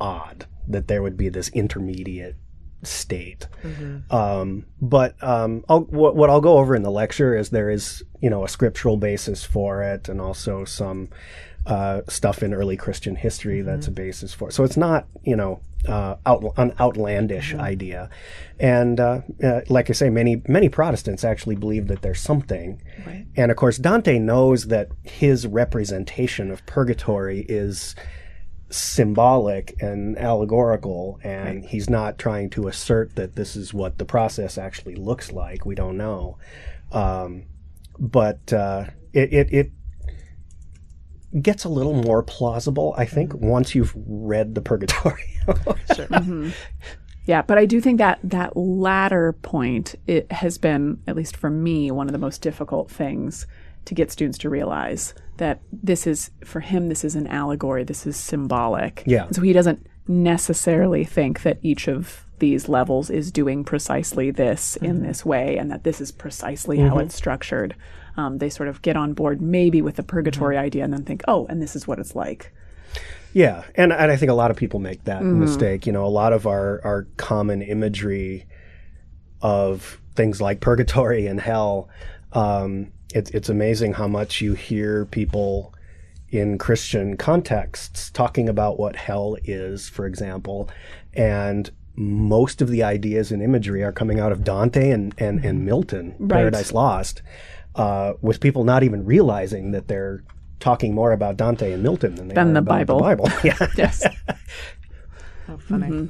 odd 0.00 0.46
that 0.68 0.88
there 0.88 1.02
would 1.02 1.16
be 1.16 1.28
this 1.28 1.48
intermediate 1.48 2.36
state. 2.82 3.46
Um, 4.10 4.66
but 4.80 5.22
um, 5.22 5.64
I'll, 5.68 5.82
what, 5.82 6.16
what 6.16 6.30
I'll 6.30 6.40
go 6.40 6.58
over 6.58 6.74
in 6.74 6.82
the 6.82 6.90
lecture 6.90 7.36
is 7.36 7.50
there 7.50 7.70
is 7.70 8.02
you 8.20 8.30
know 8.30 8.44
a 8.44 8.48
scriptural 8.48 8.96
basis 8.96 9.44
for 9.44 9.82
it, 9.82 10.08
and 10.08 10.20
also 10.20 10.64
some 10.64 11.08
uh, 11.66 12.02
stuff 12.08 12.42
in 12.42 12.52
early 12.52 12.76
Christian 12.76 13.16
history 13.16 13.62
that's 13.62 13.86
a 13.86 13.92
basis 13.92 14.34
for 14.34 14.48
it. 14.48 14.52
So 14.52 14.64
it's 14.64 14.76
not 14.76 15.06
you 15.22 15.36
know 15.36 15.60
uh, 15.88 16.16
out, 16.26 16.44
an 16.56 16.74
outlandish 16.80 17.54
idea, 17.54 18.10
and 18.58 18.98
uh, 18.98 19.20
uh, 19.42 19.60
like 19.68 19.88
I 19.90 19.92
say, 19.92 20.10
many 20.10 20.42
many 20.48 20.68
Protestants 20.68 21.24
actually 21.24 21.56
believe 21.56 21.88
that 21.88 22.02
there's 22.02 22.20
something. 22.20 22.82
Right. 23.06 23.26
And 23.36 23.50
of 23.50 23.56
course, 23.56 23.78
Dante 23.78 24.18
knows 24.18 24.68
that 24.68 24.88
his 25.02 25.46
representation 25.46 26.50
of 26.50 26.64
purgatory 26.66 27.46
is 27.48 27.94
symbolic 28.72 29.80
and 29.80 30.18
allegorical, 30.18 31.20
and 31.22 31.64
he's 31.64 31.88
not 31.88 32.18
trying 32.18 32.50
to 32.50 32.68
assert 32.68 33.16
that 33.16 33.36
this 33.36 33.56
is 33.56 33.72
what 33.72 33.98
the 33.98 34.04
process 34.04 34.58
actually 34.58 34.96
looks 34.96 35.30
like. 35.30 35.64
We 35.66 35.74
don't 35.74 35.96
know. 35.96 36.38
Um, 36.90 37.44
but 37.98 38.52
uh, 38.52 38.86
it, 39.12 39.32
it, 39.32 39.52
it 39.52 39.72
gets 41.42 41.64
a 41.64 41.68
little 41.68 41.94
more 41.94 42.22
plausible, 42.22 42.94
I 42.96 43.04
think, 43.04 43.34
once 43.34 43.74
you've 43.74 43.92
read 43.96 44.54
the 44.54 44.60
Purgatory. 44.60 45.24
Yeah, 47.24 47.42
but 47.42 47.56
I 47.56 47.66
do 47.66 47.80
think 47.80 47.98
that 47.98 48.18
that 48.24 48.56
latter 48.56 49.32
point 49.32 49.94
it 50.06 50.30
has 50.32 50.58
been, 50.58 51.00
at 51.06 51.14
least 51.14 51.36
for 51.36 51.50
me, 51.50 51.90
one 51.90 52.08
of 52.08 52.12
the 52.12 52.18
most 52.18 52.42
difficult 52.42 52.90
things 52.90 53.46
to 53.84 53.94
get 53.94 54.10
students 54.10 54.38
to 54.38 54.50
realize 54.50 55.14
that 55.38 55.60
this 55.72 56.06
is 56.06 56.30
for 56.44 56.60
him. 56.60 56.88
This 56.88 57.04
is 57.04 57.16
an 57.16 57.26
allegory. 57.26 57.84
This 57.84 58.06
is 58.06 58.16
symbolic. 58.16 59.02
Yeah. 59.06 59.26
And 59.26 59.34
so 59.34 59.42
he 59.42 59.52
doesn't 59.52 59.86
necessarily 60.08 61.04
think 61.04 61.42
that 61.42 61.58
each 61.62 61.88
of 61.88 62.26
these 62.38 62.68
levels 62.68 63.08
is 63.08 63.30
doing 63.30 63.62
precisely 63.64 64.30
this 64.30 64.76
in 64.76 65.02
this 65.02 65.24
way, 65.24 65.56
and 65.56 65.70
that 65.70 65.84
this 65.84 66.00
is 66.00 66.10
precisely 66.10 66.78
how 66.78 66.98
it's 66.98 67.14
structured. 67.14 67.76
Um, 68.16 68.38
they 68.38 68.50
sort 68.50 68.68
of 68.68 68.82
get 68.82 68.96
on 68.96 69.14
board 69.14 69.40
maybe 69.40 69.80
with 69.80 69.96
the 69.96 70.02
purgatory 70.02 70.56
idea, 70.56 70.82
and 70.82 70.92
then 70.92 71.04
think, 71.04 71.22
oh, 71.28 71.46
and 71.46 71.62
this 71.62 71.76
is 71.76 71.86
what 71.86 71.98
it's 71.98 72.16
like. 72.16 72.52
Yeah, 73.32 73.62
and, 73.76 73.92
and 73.92 74.10
I 74.10 74.16
think 74.16 74.30
a 74.30 74.34
lot 74.34 74.50
of 74.50 74.56
people 74.56 74.80
make 74.80 75.04
that 75.04 75.24
mistake. 75.24 75.86
You 75.86 75.92
know, 75.92 76.04
a 76.04 76.08
lot 76.08 76.32
of 76.32 76.46
our, 76.46 76.80
our 76.84 77.06
common 77.16 77.62
imagery 77.62 78.46
of 79.40 80.00
things 80.14 80.40
like 80.40 80.60
purgatory 80.60 81.26
and 81.26 81.40
hell, 81.40 81.88
um, 82.32 82.91
it's 83.14 83.30
it's 83.30 83.48
amazing 83.48 83.94
how 83.94 84.08
much 84.08 84.40
you 84.40 84.54
hear 84.54 85.04
people 85.06 85.74
in 86.28 86.56
Christian 86.58 87.16
contexts 87.16 88.10
talking 88.10 88.48
about 88.48 88.78
what 88.78 88.96
hell 88.96 89.36
is, 89.44 89.88
for 89.88 90.06
example, 90.06 90.68
and 91.12 91.70
most 91.94 92.62
of 92.62 92.68
the 92.70 92.82
ideas 92.82 93.30
and 93.30 93.42
imagery 93.42 93.82
are 93.82 93.92
coming 93.92 94.18
out 94.18 94.32
of 94.32 94.42
Dante 94.42 94.90
and, 94.90 95.14
and, 95.18 95.44
and 95.44 95.66
Milton, 95.66 96.14
Right. 96.18 96.38
Paradise 96.38 96.72
Lost, 96.72 97.20
uh, 97.74 98.14
with 98.22 98.40
people 98.40 98.64
not 98.64 98.82
even 98.82 99.04
realizing 99.04 99.72
that 99.72 99.88
they're 99.88 100.24
talking 100.58 100.94
more 100.94 101.12
about 101.12 101.36
Dante 101.36 101.70
and 101.72 101.82
Milton 101.82 102.14
than 102.14 102.28
they 102.28 102.34
Than 102.34 102.48
are 102.50 102.52
the 102.54 102.58
about 102.60 102.86
Bible. 102.86 102.96
The 102.96 103.02
Bible. 103.02 103.28
yeah. 103.44 103.66
Yes. 103.76 104.04
Oh, 105.48 105.58
funny. 105.58 106.08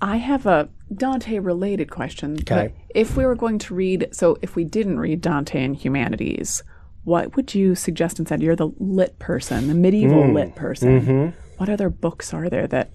I 0.00 0.16
have 0.18 0.46
a 0.46 0.68
Dante 0.94 1.38
related 1.38 1.90
question. 1.90 2.34
but 2.36 2.50
Okay. 2.52 2.74
If 2.94 3.16
we 3.16 3.26
were 3.26 3.34
going 3.34 3.58
to 3.60 3.74
read, 3.74 4.08
so 4.12 4.36
if 4.42 4.56
we 4.56 4.64
didn't 4.64 4.98
read 4.98 5.20
Dante 5.20 5.62
in 5.62 5.74
humanities, 5.74 6.62
what 7.04 7.36
would 7.36 7.54
you 7.54 7.74
suggest 7.74 8.18
instead? 8.18 8.42
You're 8.42 8.56
the 8.56 8.70
lit 8.78 9.18
person, 9.18 9.68
the 9.68 9.74
medieval 9.74 10.32
lit 10.32 10.54
person. 10.54 11.34
what 11.56 11.68
other 11.68 11.90
books 11.90 12.32
are 12.32 12.48
there 12.48 12.66
that 12.68 12.90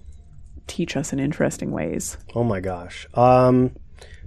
teach 0.66 0.96
us 0.96 1.12
in 1.12 1.20
interesting 1.20 1.70
ways? 1.70 2.16
Oh 2.34 2.44
my 2.44 2.60
gosh. 2.60 3.06
Um, 3.14 3.76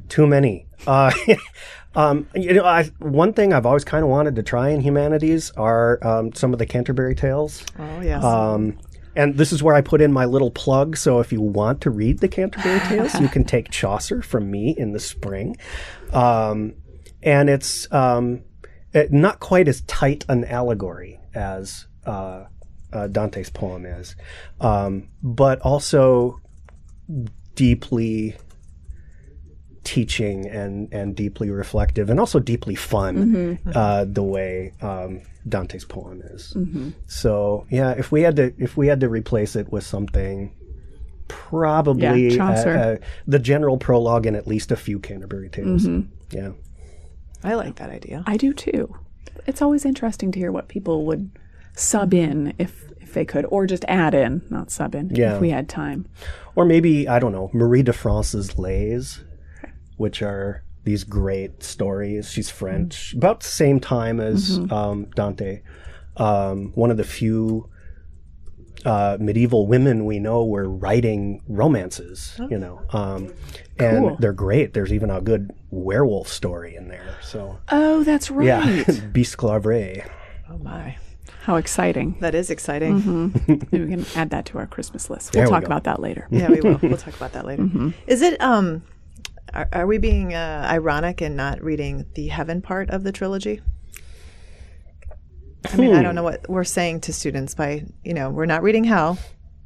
too 0.10 0.28
many. 0.28 0.68
Uh, 0.86 1.12
um, 1.96 2.28
you 2.36 2.54
know, 2.54 2.64
I, 2.66 2.86
one 3.00 3.34
thing 3.34 3.54
I've 3.54 3.66
always 3.66 3.84
kind 3.84 4.04
of 4.04 4.10
wanted 4.10 4.36
to 4.36 4.44
try 4.44 4.70
in 4.70 4.82
humanities 4.82 5.52
are 5.58 6.00
um, 6.06 6.34
some 6.34 6.54
of 6.54 6.60
the 6.60 6.66
Canterbury 6.66 7.16
Tales. 7.16 7.64
Oh 7.80 8.02
yes. 8.02 8.24
Um, 8.24 8.78
and 9.18 9.36
this 9.36 9.52
is 9.52 9.64
where 9.64 9.74
I 9.74 9.82
put 9.82 10.00
in 10.00 10.14
my 10.14 10.26
little 10.26 10.52
plug. 10.52 10.96
So 10.96 11.20
if 11.20 11.34
you 11.34 11.42
want 11.42 11.82
to 11.82 11.90
read 11.90 12.20
the 12.20 12.28
Canterbury 12.28 12.80
Tales, 12.88 13.20
you 13.20 13.28
can 13.28 13.44
take 13.44 13.72
Chaucer 13.72 14.22
from 14.22 14.50
me 14.50 14.76
in 14.78 14.94
the 14.94 15.00
spring. 15.00 15.58
Um, 16.14 16.76
and 17.24 17.50
it's 17.50 17.92
um, 17.92 18.44
it, 18.94 19.12
not 19.12 19.40
quite 19.40 19.68
as 19.68 19.82
tight 19.82 20.24
an 20.30 20.46
allegory 20.46 21.20
as 21.34 21.88
uh, 22.06 22.46
uh, 22.94 23.08
Dante's 23.08 23.50
poem 23.50 23.86
is, 23.88 24.16
um, 24.62 25.10
but 25.24 25.60
also 25.62 26.40
deeply 27.56 28.36
teaching 29.88 30.46
and 30.48 30.92
and 30.92 31.16
deeply 31.16 31.50
reflective 31.50 32.10
and 32.10 32.20
also 32.20 32.40
deeply 32.40 32.76
fun 32.76 33.58
uh, 33.74 34.04
the 34.06 34.22
way 34.22 34.74
um, 34.82 35.22
Dante's 35.48 35.86
poem 35.86 36.22
is. 36.36 36.56
So 37.08 37.66
yeah, 37.70 37.92
if 37.98 38.12
we 38.12 38.22
had 38.22 38.36
to 38.36 38.54
if 38.58 38.76
we 38.76 38.88
had 38.88 39.00
to 39.00 39.08
replace 39.10 39.56
it 39.56 39.72
with 39.72 39.86
something, 39.86 40.52
probably 41.28 42.30
Yeah, 42.30 42.38
Chaucer. 42.38 42.78
uh, 42.78 42.82
uh, 42.82 42.98
the 43.28 43.40
general 43.40 43.78
prologue 43.78 44.26
and 44.26 44.36
at 44.36 44.48
least 44.48 44.72
a 44.72 44.76
few 44.76 45.00
Canterbury 45.00 45.50
Tales. 45.50 45.88
Yeah. 46.32 46.52
I 47.44 47.54
like 47.54 47.76
that 47.76 47.90
idea. 47.90 48.24
I 48.28 48.38
do 48.38 48.54
too. 48.54 48.94
It's 49.46 49.62
always 49.62 49.86
interesting 49.86 50.32
to 50.34 50.40
hear 50.40 50.52
what 50.52 50.68
people 50.68 51.06
would 51.06 51.30
sub 51.76 52.14
in 52.14 52.54
if 52.58 52.84
if 53.00 53.14
they 53.14 53.24
could, 53.24 53.46
or 53.50 53.66
just 53.66 53.86
add 53.88 54.14
in, 54.14 54.42
not 54.50 54.70
sub 54.70 54.94
in, 54.94 55.10
Yeah. 55.16 55.36
if 55.36 55.42
we 55.42 55.50
had 55.50 55.70
time. 55.70 56.08
Or 56.56 56.66
maybe, 56.66 57.08
I 57.08 57.20
don't 57.20 57.32
know, 57.32 57.50
Marie 57.54 57.82
de 57.84 57.94
France's 57.94 58.58
Lays, 58.60 59.24
which 59.98 60.22
are 60.22 60.64
these 60.84 61.04
great 61.04 61.62
stories. 61.64 62.32
She's 62.32 62.50
French, 62.50 63.14
about 63.14 63.42
the 63.42 63.48
same 63.48 63.80
time 63.80 64.20
as 64.20 64.58
um, 64.72 65.08
Dante. 65.16 65.62
Um, 66.16 66.72
one 66.76 66.90
of 66.92 66.98
the 66.98 67.04
few 67.04 67.70
uh, 68.86 69.18
medieval 69.20 69.68
women 69.68 70.06
we 70.06 70.20
know 70.20 70.46
were 70.46 70.70
writing 70.70 71.42
romances, 71.48 72.40
you 72.50 72.58
know. 72.58 72.82
Um, 72.92 73.34
and 73.80 73.98
Cool. 74.08 74.18
they're 74.20 74.34
great. 74.34 74.74
There's 74.74 74.94
even 74.94 75.10
a 75.10 75.20
good 75.20 75.52
werewolf 75.72 76.28
story 76.30 76.76
in 76.76 76.88
there. 76.88 77.18
So, 77.22 77.60
Oh, 77.70 78.04
that's 78.04 78.32
right. 78.32 78.46
yeah, 78.46 78.64
Bisclavret. 79.12 80.10
Oh 80.50 80.58
my, 80.60 80.96
How 81.42 81.58
exciting. 81.58 82.16
that 82.22 82.34
is 82.34 82.50
exciting. 82.50 83.34
Maybe 83.48 83.86
we 83.86 83.92
can 83.96 84.06
add 84.16 84.30
that 84.30 84.46
to 84.48 84.58
our 84.60 84.68
Christmas 84.68 85.10
list. 85.10 85.34
We'll 85.34 85.42
There 85.44 85.50
talk 85.50 85.64
go. 85.64 85.66
about 85.68 85.84
that 85.84 86.00
later. 86.00 86.28
Yeah, 86.32 86.50
we 86.50 86.62
will. 86.62 86.80
We'll 86.82 86.98
talk 86.98 87.16
about 87.16 87.34
that 87.34 87.46
later. 87.52 87.68
Is 88.08 88.22
it 88.22 88.40
um 88.42 88.84
are, 89.54 89.68
are 89.72 89.88
we 89.88 89.98
being 89.98 90.34
uh, 90.34 90.68
ironic 90.70 91.22
in 91.22 91.36
not 91.36 91.62
reading 91.64 92.06
the 92.16 92.28
heaven 92.28 92.62
part 92.62 92.90
of 92.90 93.04
the 93.04 93.12
trilogy? 93.12 93.62
I 95.72 95.76
mean, 95.76 95.94
I 95.96 96.02
don't 96.02 96.16
know 96.16 96.24
what 96.24 96.48
we're 96.50 96.64
saying 96.64 97.02
to 97.02 97.14
students 97.14 97.54
by, 97.56 97.84
you 98.04 98.14
know, 98.14 98.30
we're 98.30 98.46
not 98.46 98.64
reading 98.64 98.84
hell. 98.84 99.18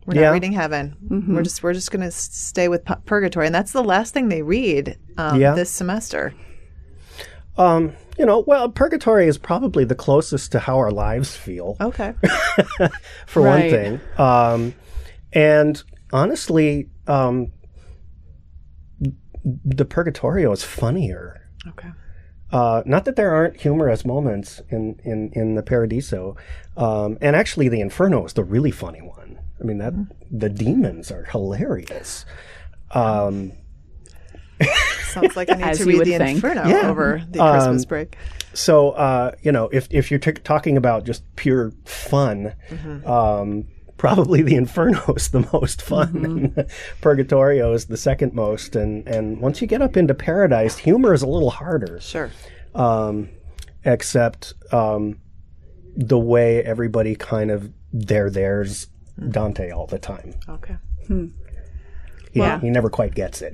We're 0.06 0.15
Yeah. 0.15 0.22
not 0.28 0.32
reading 0.32 0.52
heaven. 0.54 0.96
We're 1.30 1.44
just 1.44 1.62
we're 1.62 1.74
just 1.74 1.91
going 1.91 2.02
to 2.02 2.10
stay 2.12 2.67
with 2.70 2.86
pu- 2.86 2.96
purgatory 3.06 3.46
and 3.46 3.54
that's 3.54 3.72
the 3.72 3.84
last 3.84 4.13
thing 4.13 4.30
they 4.30 4.41
read 4.41 4.98
um, 5.17 5.39
Yeah. 5.39 5.54
this 5.54 5.70
semester. 5.70 6.34
Um, 7.58 7.94
you 8.17 8.26
know, 8.26 8.44
well, 8.48 8.70
purgatory 8.70 9.28
is 9.28 9.38
probably 9.38 9.84
the 9.84 9.94
closest 9.94 10.54
to 10.54 10.60
how 10.60 10.78
our 10.78 10.89
lives 10.91 11.36
feel. 11.36 11.78
Okay. 11.80 12.13
for 13.28 13.41
one 13.44 13.62
thing. 13.62 14.00
Um, 14.17 14.74
and 15.34 15.82
honestly, 16.12 16.89
um, 17.08 17.52
the 19.43 19.86
Purgatorio 19.86 20.51
is 20.51 20.63
funnier. 20.63 21.49
Okay. 21.67 21.89
Uh, 22.51 22.84
not 22.86 23.06
that 23.06 23.15
there 23.15 23.32
aren't 23.34 23.58
humorous 23.62 24.04
moments 24.04 24.62
in, 24.69 24.99
in, 25.06 25.32
in 25.34 25.56
the 25.56 25.63
Paradiso. 25.63 26.36
Um, 26.75 27.17
and 27.21 27.36
actually, 27.36 27.69
the 27.69 27.80
Inferno 27.80 28.25
is 28.25 28.34
the 28.34 28.43
really 28.43 28.71
funny 28.71 29.01
one. 29.01 29.39
I 29.60 29.63
mean, 29.63 29.77
that 29.77 29.93
the 30.30 30.49
demons 30.49 31.12
are 31.12 31.23
hilarious. 31.25 32.25
Um, 32.91 33.54
Sounds 35.06 35.36
like 35.36 35.49
I 35.49 35.56
need 35.56 35.73
to 35.77 35.86
read 35.86 35.99
the 36.01 36.17
think. 36.17 36.36
Inferno 36.36 36.67
Yeah. 36.67 36.89
over 36.89 37.23
the 37.30 37.39
Christmas 37.39 37.86
break. 37.86 38.17
so, 38.54 38.91
uh, 38.91 39.32
you 39.41 39.51
know, 39.51 39.69
if, 39.71 39.88
if 39.89 40.12
you're 40.12 40.19
t- 40.19 40.32
talking 40.34 40.77
about 40.77 41.04
just 41.06 41.23
pure 41.36 41.71
fun, 41.86 42.54
um, 43.06 43.65
probably 44.01 44.41
the 44.41 44.55
Inferno 44.55 45.13
is 45.13 45.29
the 45.29 45.47
most 45.53 45.79
fun, 45.79 46.07
mm-hmm. 46.07 46.25
and 46.25 46.55
the 46.55 46.67
Purgatorio 47.01 47.71
is 47.73 47.85
the 47.85 47.95
second 47.97 48.33
most. 48.33 48.75
And, 48.75 49.07
and 49.07 49.39
once 49.39 49.61
you 49.61 49.67
get 49.67 49.83
up 49.83 49.95
into 49.95 50.15
Paradise, 50.15 50.75
humor 50.75 51.13
is 51.13 51.21
a 51.21 51.27
little 51.27 51.51
harder, 51.51 51.99
Sure. 52.01 52.31
um, 52.73 53.29
except 53.85 54.55
um, 54.71 55.21
the 55.95 56.17
way 56.17 56.63
everybody 56.63 57.15
kind 57.15 57.51
of 57.51 57.71
there 57.93 58.31
there's 58.31 58.87
hmm. 59.19 59.29
Dante 59.29 59.69
all 59.69 59.85
the 59.85 59.99
time. 59.99 60.33
Okay. 60.49 60.77
Hmm. 61.05 61.27
He, 62.31 62.39
Well- 62.39 62.57
he 62.57 62.71
never 62.71 62.89
quite 62.89 63.13
gets 63.13 63.43
it. 63.43 63.53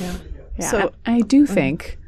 Yeah. 0.00 0.16
Yeah, 0.58 0.70
So- 0.70 0.92
I, 1.06 1.18
I 1.18 1.20
do 1.20 1.44
mm-hmm. 1.44 1.54
think, 1.54 1.98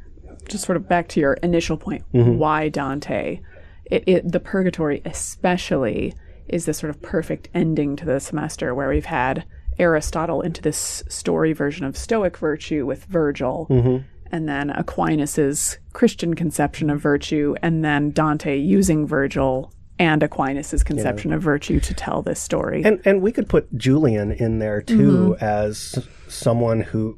just 0.49 0.65
sort 0.65 0.75
of 0.75 0.89
back 0.89 1.07
to 1.09 1.21
your 1.21 1.35
initial 1.35 1.77
point, 1.77 2.03
mm-hmm. 2.13 2.37
why 2.37 2.67
Dante, 2.67 3.39
it, 3.85 4.03
it, 4.05 4.29
the 4.29 4.41
Purgatory 4.41 5.01
especially 5.05 6.13
is 6.49 6.65
this 6.65 6.77
sort 6.77 6.89
of 6.89 7.01
perfect 7.01 7.49
ending 7.53 7.95
to 7.95 8.05
the 8.05 8.19
semester 8.19 8.73
where 8.73 8.89
we've 8.89 9.05
had 9.05 9.45
Aristotle 9.79 10.41
into 10.41 10.61
this 10.61 11.03
story 11.07 11.53
version 11.53 11.85
of 11.85 11.97
Stoic 11.97 12.37
virtue 12.37 12.85
with 12.85 13.05
Virgil, 13.05 13.67
mm-hmm. 13.69 14.03
and 14.31 14.49
then 14.49 14.71
Aquinas's 14.71 15.77
Christian 15.93 16.33
conception 16.33 16.89
of 16.89 16.99
virtue, 16.99 17.55
and 17.61 17.83
then 17.83 18.11
Dante 18.11 18.57
using 18.57 19.05
Virgil 19.05 19.71
and 19.99 20.23
Aquinas's 20.23 20.83
conception 20.83 21.33
of 21.33 21.41
virtue 21.41 21.79
to 21.79 21.93
tell 21.93 22.21
this 22.21 22.41
story. 22.41 22.83
And 22.83 23.01
and 23.05 23.21
we 23.21 23.31
could 23.31 23.49
put 23.49 23.75
Julian 23.77 24.31
in 24.31 24.59
there 24.59 24.81
too 24.81 25.35
mm-hmm. 25.39 25.43
as 25.43 26.07
someone 26.27 26.81
who 26.81 27.17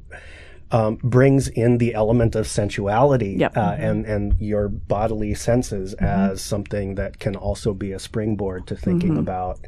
um, 0.72 0.96
brings 1.02 1.48
in 1.48 1.78
the 1.78 1.94
element 1.94 2.34
of 2.36 2.46
sensuality 2.46 3.36
Yep. 3.38 3.56
uh, 3.56 3.76
and 3.78 4.06
and 4.06 4.34
your 4.40 4.68
bodily 4.68 5.34
senses 5.34 5.94
as 5.94 6.40
something 6.42 6.94
that 6.94 7.18
can 7.18 7.34
also 7.36 7.74
be 7.74 7.92
a 7.92 7.98
springboard 7.98 8.66
to 8.68 8.76
thinking 8.76 9.16
about 9.18 9.58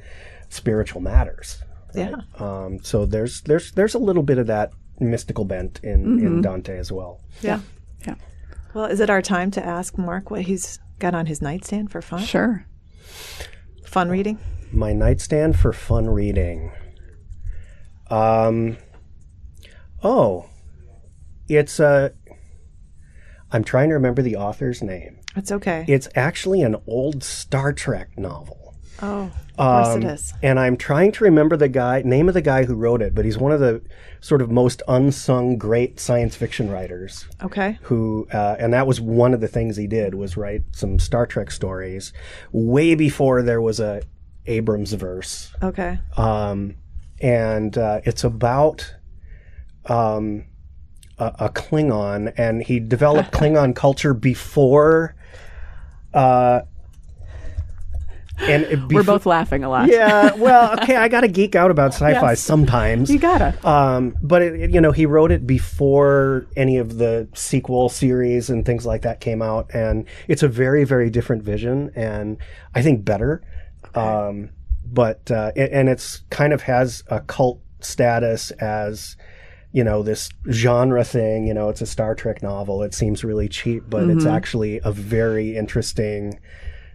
spiritual 0.48 1.00
matters. 1.00 1.62
Yeah. 1.94 2.16
Um, 2.38 2.78
so 2.82 3.04
there's 3.06 3.40
there's 3.42 3.72
there's 3.72 3.94
a 3.94 3.98
little 3.98 4.22
bit 4.22 4.38
of 4.38 4.46
that 4.46 4.70
mystical 5.00 5.44
bent 5.44 5.80
in, 5.82 6.18
in 6.20 6.40
Dante 6.42 6.78
as 6.78 6.92
well. 6.92 7.20
Yeah. 7.40 7.60
yeah, 8.06 8.14
Well, 8.72 8.84
is 8.86 9.00
it 9.00 9.10
our 9.10 9.20
time 9.22 9.50
to 9.52 9.64
ask 9.66 9.98
Mark 9.98 10.30
what 10.30 10.42
he's 10.42 10.78
got 11.00 11.14
on 11.14 11.26
his 11.26 11.42
nightstand 11.42 11.90
for 11.90 12.00
fun? 12.00 12.22
sure. 12.22 12.64
Fun 13.84 14.08
reading? 14.08 14.38
My 14.72 14.92
nightstand 14.92 15.58
for 15.58 15.72
fun 15.72 16.08
reading. 16.08 16.70
Um. 18.10 18.76
Oh, 20.02 20.46
it's 21.56 21.78
a. 21.80 22.12
I'm 23.50 23.64
trying 23.64 23.88
to 23.90 23.94
remember 23.94 24.22
the 24.22 24.36
author's 24.36 24.82
name. 24.82 25.18
It's 25.36 25.52
okay. 25.52 25.84
It's 25.86 26.08
actually 26.14 26.62
an 26.62 26.76
old 26.86 27.22
Star 27.22 27.72
Trek 27.72 28.16
novel. 28.18 28.74
oh, 29.02 29.24
of 29.24 29.56
course 29.56 29.88
Um, 29.96 30.02
it 30.02 30.06
is. 30.14 30.34
And 30.42 30.58
I'm 30.58 30.76
trying 30.76 31.12
to 31.12 31.24
remember 31.24 31.56
the 31.56 31.68
guy 31.68 32.00
name 32.04 32.28
of 32.28 32.34
the 32.34 32.40
guy 32.42 32.64
who 32.64 32.74
wrote 32.74 33.02
it, 33.02 33.14
but 33.14 33.24
he's 33.26 33.36
one 33.36 33.52
of 33.52 33.60
the 33.60 33.82
sort 34.20 34.40
of 34.40 34.50
most 34.50 34.80
unsung 34.88 35.56
great 35.58 35.98
science 36.00 36.34
fiction 36.36 36.70
writers 36.70 37.26
Okay. 37.42 37.78
who 37.82 38.26
uh, 38.32 38.56
and 38.58 38.72
that 38.72 38.86
was 38.86 39.00
one 39.00 39.34
of 39.34 39.40
the 39.40 39.48
things 39.48 39.76
he 39.76 39.86
did 39.86 40.14
was 40.14 40.36
write 40.36 40.62
some 40.72 40.98
Star 40.98 41.26
Trek 41.26 41.50
stories 41.50 42.12
way 42.52 42.94
before 42.94 43.42
there 43.42 43.60
was 43.60 43.80
a 43.80 44.02
Abrams 44.46 44.92
verse 44.94 45.52
Okay. 45.62 45.98
um, 46.16 46.76
and 47.20 47.76
uh, 47.76 48.00
it's 48.04 48.24
about 48.24 48.94
um, 49.86 50.44
a, 51.38 51.46
a 51.46 51.48
Klingon, 51.50 52.32
and 52.36 52.62
he 52.62 52.80
developed 52.80 53.30
Klingon 53.38 53.74
culture 53.74 54.14
before. 54.14 55.14
Uh, 56.12 56.60
and 58.38 58.64
it 58.64 58.80
We're 58.92 59.04
both 59.04 59.24
laughing 59.26 59.62
a 59.62 59.68
lot. 59.68 59.88
Yeah, 59.88 60.34
well, 60.36 60.72
okay, 60.80 60.96
I 60.96 61.06
got 61.08 61.20
to 61.20 61.28
geek 61.28 61.54
out 61.54 61.70
about 61.70 61.92
sci-fi 61.92 62.30
Yes. 62.30 62.40
sometimes. 62.40 63.10
You 63.10 63.18
gotta. 63.20 63.54
Um, 63.68 64.16
but 64.22 64.42
it, 64.42 64.54
it- 64.60 64.70
you 64.70 64.80
know, 64.80 64.90
he 64.90 65.06
wrote 65.06 65.30
it 65.30 65.46
before 65.46 66.46
any 66.56 66.78
of 66.78 66.98
the 66.98 67.28
sequel 67.34 67.88
series 67.88 68.50
and 68.50 68.64
things 68.66 68.84
like 68.84 69.02
that 69.02 69.20
came 69.20 69.42
out, 69.42 69.70
and 69.74 70.06
it's 70.28 70.42
a 70.42 70.48
very, 70.48 70.84
very 70.84 71.08
different 71.10 71.42
vision, 71.44 71.92
and 71.94 72.38
I 72.74 72.82
think 72.82 73.04
better. 73.04 73.42
Um, 73.94 74.50
but 74.84 75.30
uh, 75.30 75.52
a- 75.54 75.74
and 75.74 75.88
it's 75.88 76.22
kind 76.30 76.52
of 76.52 76.62
has 76.62 77.04
a 77.08 77.20
cult 77.20 77.60
status 77.80 78.50
as 78.52 79.16
you 79.72 79.82
know 79.82 80.02
this 80.02 80.30
genre 80.50 81.04
thing. 81.04 81.46
You 81.46 81.54
know, 81.54 81.68
it's 81.68 81.80
a 81.80 81.86
Star 81.86 82.14
Trek 82.14 82.42
novel. 82.42 82.82
It 82.82 82.94
seems 82.94 83.24
really 83.24 83.48
cheap, 83.48 83.84
but 83.88 84.08
it's 84.08 84.26
actually 84.26 84.80
a 84.84 84.92
very 84.92 85.56
interesting 85.56 86.38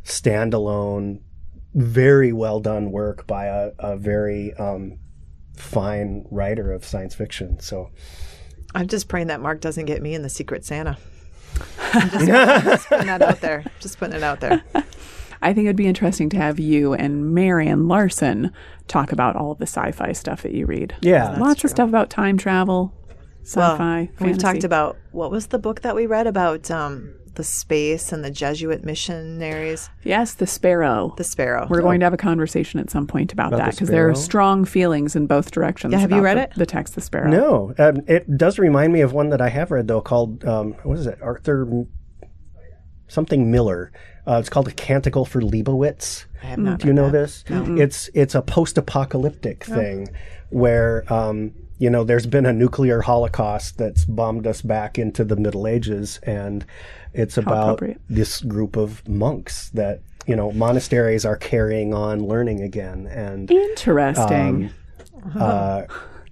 standalone 0.04 1.20
very 1.74 2.34
well 2.34 2.60
done 2.60 2.92
work 2.92 3.28
by 3.28 3.46
a, 3.46 3.72
a 3.78 3.98
very 3.98 4.54
um, 4.56 4.98
fine 5.56 6.26
writer 6.32 6.72
of 6.72 6.84
science 6.84 7.14
fiction. 7.14 7.60
So 7.60 7.92
I'm 8.74 8.88
just 8.88 9.08
praying 9.08 9.28
that 9.28 9.42
Mark 9.42 9.62
doesn't 9.62 9.86
get 9.86 10.02
me 10.02 10.16
in 10.16 10.24
the 10.24 10.30
Secret 10.30 10.66
Santa. 10.66 10.98
I'm 11.94 12.10
just, 12.10 12.26
just 12.28 12.90
putting 12.90 13.08
that 13.08 13.22
out 13.22 13.42
there. 13.42 13.64
Just 13.80 14.00
putting 14.00 14.16
it 14.16 14.24
out 14.24 14.40
there. 14.40 14.64
I 15.42 15.54
think 15.54 15.66
it'd 15.66 15.76
be 15.76 15.88
interesting 15.88 16.30
to 16.30 16.38
have 16.38 16.60
you 16.60 16.94
and 16.94 17.34
Marion 17.34 17.88
Larson 17.88 18.52
talk 18.88 19.12
about 19.12 19.36
all 19.36 19.52
of 19.52 19.58
the 19.58 19.68
sci-fi 19.68 20.12
stuff 20.14 20.42
that 20.44 20.54
you 20.54 20.66
read. 20.66 20.96
Yeah, 21.02 21.28
that's 21.28 21.40
lots 21.40 21.64
of 21.64 21.70
stuff 21.70 21.90
about 21.90 22.10
time 22.10 22.38
travel, 22.38 22.94
sci-fi. 23.44 24.10
We've 24.20 24.38
talked 24.38 24.64
about 24.64 24.98
what 25.12 25.32
was 25.32 25.48
the 25.48 25.60
book 25.60 25.82
that 25.82 25.96
we 25.96 26.06
read 26.06 26.28
about 26.28 26.70
um, 26.72 27.14
the 27.36 27.44
space 27.44 28.12
and 28.12 28.24
the 28.24 28.32
Jesuit 28.32 28.84
missionaries? 28.84 29.90
yes, 30.04 30.34
the 30.34 30.48
Sparrow. 30.48 31.14
The 31.18 31.24
Sparrow. 31.24 31.68
We're 31.70 31.82
going 31.82 32.00
to 32.00 32.06
have 32.06 32.14
a 32.14 32.18
conversation 32.18 32.80
at 32.80 32.90
some 32.90 33.06
point 33.06 33.32
about, 33.32 33.50
About 33.50 33.58
that 33.58 33.66
the 33.66 33.72
because 33.76 33.90
there 33.90 34.10
are 34.10 34.16
strong 34.16 34.66
feelings 34.66 35.16
in 35.16 35.28
both 35.28 35.52
directions. 35.52 35.92
Yeah, 35.92 36.00
have 36.00 36.12
you 36.12 36.22
read 36.22 36.38
the, 36.38 36.44
it? 36.44 36.54
The 36.56 36.66
text, 36.66 36.96
the 36.96 37.02
Sparrow. 37.02 37.30
no, 37.30 37.74
um, 37.78 38.02
it 38.08 38.38
does 38.38 38.58
remind 38.58 38.92
me 38.92 39.02
of 39.02 39.14
one 39.14 39.30
that 39.30 39.42
I 39.42 39.50
have 39.50 39.70
read 39.72 39.88
though, 39.88 40.02
called 40.02 40.44
um, 40.46 40.74
what 40.84 40.98
is 40.98 41.06
it, 41.08 41.20
Arthur 41.22 41.62
M- 41.62 41.88
something 43.08 43.52
Miller. 43.52 43.92
Uh, 44.28 44.38
it's 44.40 44.50
called 44.50 44.68
A 44.68 44.72
Canticle 44.72 45.26
for 45.26 45.42
Leibowitz. 45.42 46.26
I 46.44 46.48
have 46.48 46.60
not 46.60 46.80
Do 46.80 46.88
you 46.88 46.94
know 46.94 47.06
that. 47.10 47.12
this? 47.14 47.44
It's 47.50 48.10
it's 48.14 48.36
a 48.36 48.42
post-apocalyptic 48.42 49.64
thing 49.64 50.10
where 50.50 51.12
um, 51.12 51.54
you 51.80 51.90
know 51.90 52.04
there's 52.04 52.26
been 52.28 52.46
a 52.46 52.54
nuclear 52.54 53.02
holocaust 53.02 53.78
that's 53.78 54.06
bombed 54.06 54.46
us 54.46 54.62
back 54.62 54.98
into 55.00 55.24
the 55.24 55.36
Middle 55.36 55.66
Ages, 55.68 56.20
and 56.24 56.66
it's 57.14 57.38
about 57.38 57.82
this 58.10 58.42
group 58.42 58.76
of 58.76 59.08
monks 59.08 59.70
that 59.70 60.02
you 60.26 60.36
know 60.36 60.52
monasteries 60.52 61.26
are 61.26 61.38
carrying 61.38 61.94
on 61.94 62.26
learning 62.28 62.62
again, 62.62 63.08
and 63.08 63.50
Interesting. 63.50 64.72
uh, 65.40 65.84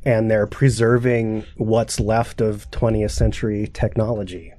and 0.03 0.29
they're 0.29 0.47
preserving 0.47 1.45
what's 1.57 1.99
left 1.99 2.41
of 2.41 2.69
20th 2.71 3.11
century 3.11 3.67
technology 3.73 4.53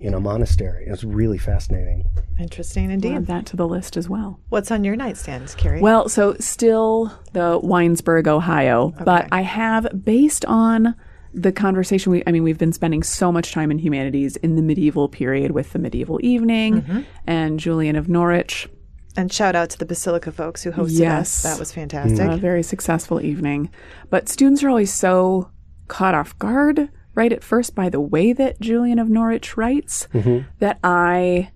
in 0.00 0.14
a 0.14 0.20
monastery. 0.20 0.86
It's 0.86 1.04
really 1.04 1.38
fascinating. 1.38 2.06
Interesting 2.38 2.90
indeed. 2.90 3.14
Add 3.14 3.26
that 3.26 3.46
to 3.46 3.56
the 3.56 3.68
list 3.68 3.96
as 3.96 4.08
well. 4.08 4.40
What's 4.48 4.70
on 4.70 4.82
your 4.84 4.96
nightstand, 4.96 5.54
Carrie? 5.56 5.80
Well, 5.80 6.08
so 6.08 6.34
still 6.40 7.12
the 7.32 7.60
Winesburg, 7.62 8.26
Ohio, 8.26 8.94
but 9.04 9.28
I 9.30 9.42
have 9.42 9.86
based 10.04 10.44
on 10.46 10.94
the 11.32 11.52
conversation 11.52 12.10
we 12.10 12.24
I 12.26 12.32
mean 12.32 12.42
we've 12.42 12.58
been 12.58 12.72
spending 12.72 13.04
so 13.04 13.30
much 13.30 13.52
time 13.52 13.70
in 13.70 13.78
humanities 13.78 14.34
in 14.36 14.56
the 14.56 14.62
medieval 14.62 15.08
period 15.08 15.52
with 15.52 15.72
the 15.72 15.78
medieval 15.78 16.18
evening 16.24 16.82
mm-hmm. 16.82 17.00
and 17.24 17.60
Julian 17.60 17.94
of 17.94 18.08
Norwich 18.08 18.68
and 19.16 19.32
shout 19.32 19.54
out 19.54 19.70
to 19.70 19.78
the 19.78 19.86
Basilica 19.86 20.32
folks 20.32 20.62
who 20.62 20.70
hosted 20.72 21.00
Yes. 21.00 21.44
us. 21.44 21.52
That 21.52 21.58
was 21.58 21.72
fantastic. 21.72 22.20
a 22.20 22.36
very 22.36 22.62
successful 22.62 23.20
evening. 23.20 23.70
But 24.08 24.28
students 24.28 24.62
are 24.62 24.68
always 24.68 24.92
so 24.92 25.50
caught 25.88 26.14
off 26.14 26.38
guard 26.38 26.88
right 27.14 27.32
at 27.32 27.42
first 27.44 27.74
by 27.74 27.88
the 27.88 28.00
way 28.00 28.32
that 28.32 28.60
Julian 28.60 28.98
of 28.98 29.08
Norwich 29.08 29.56
writes 29.56 30.08
that 30.58 30.78
I 30.84 31.50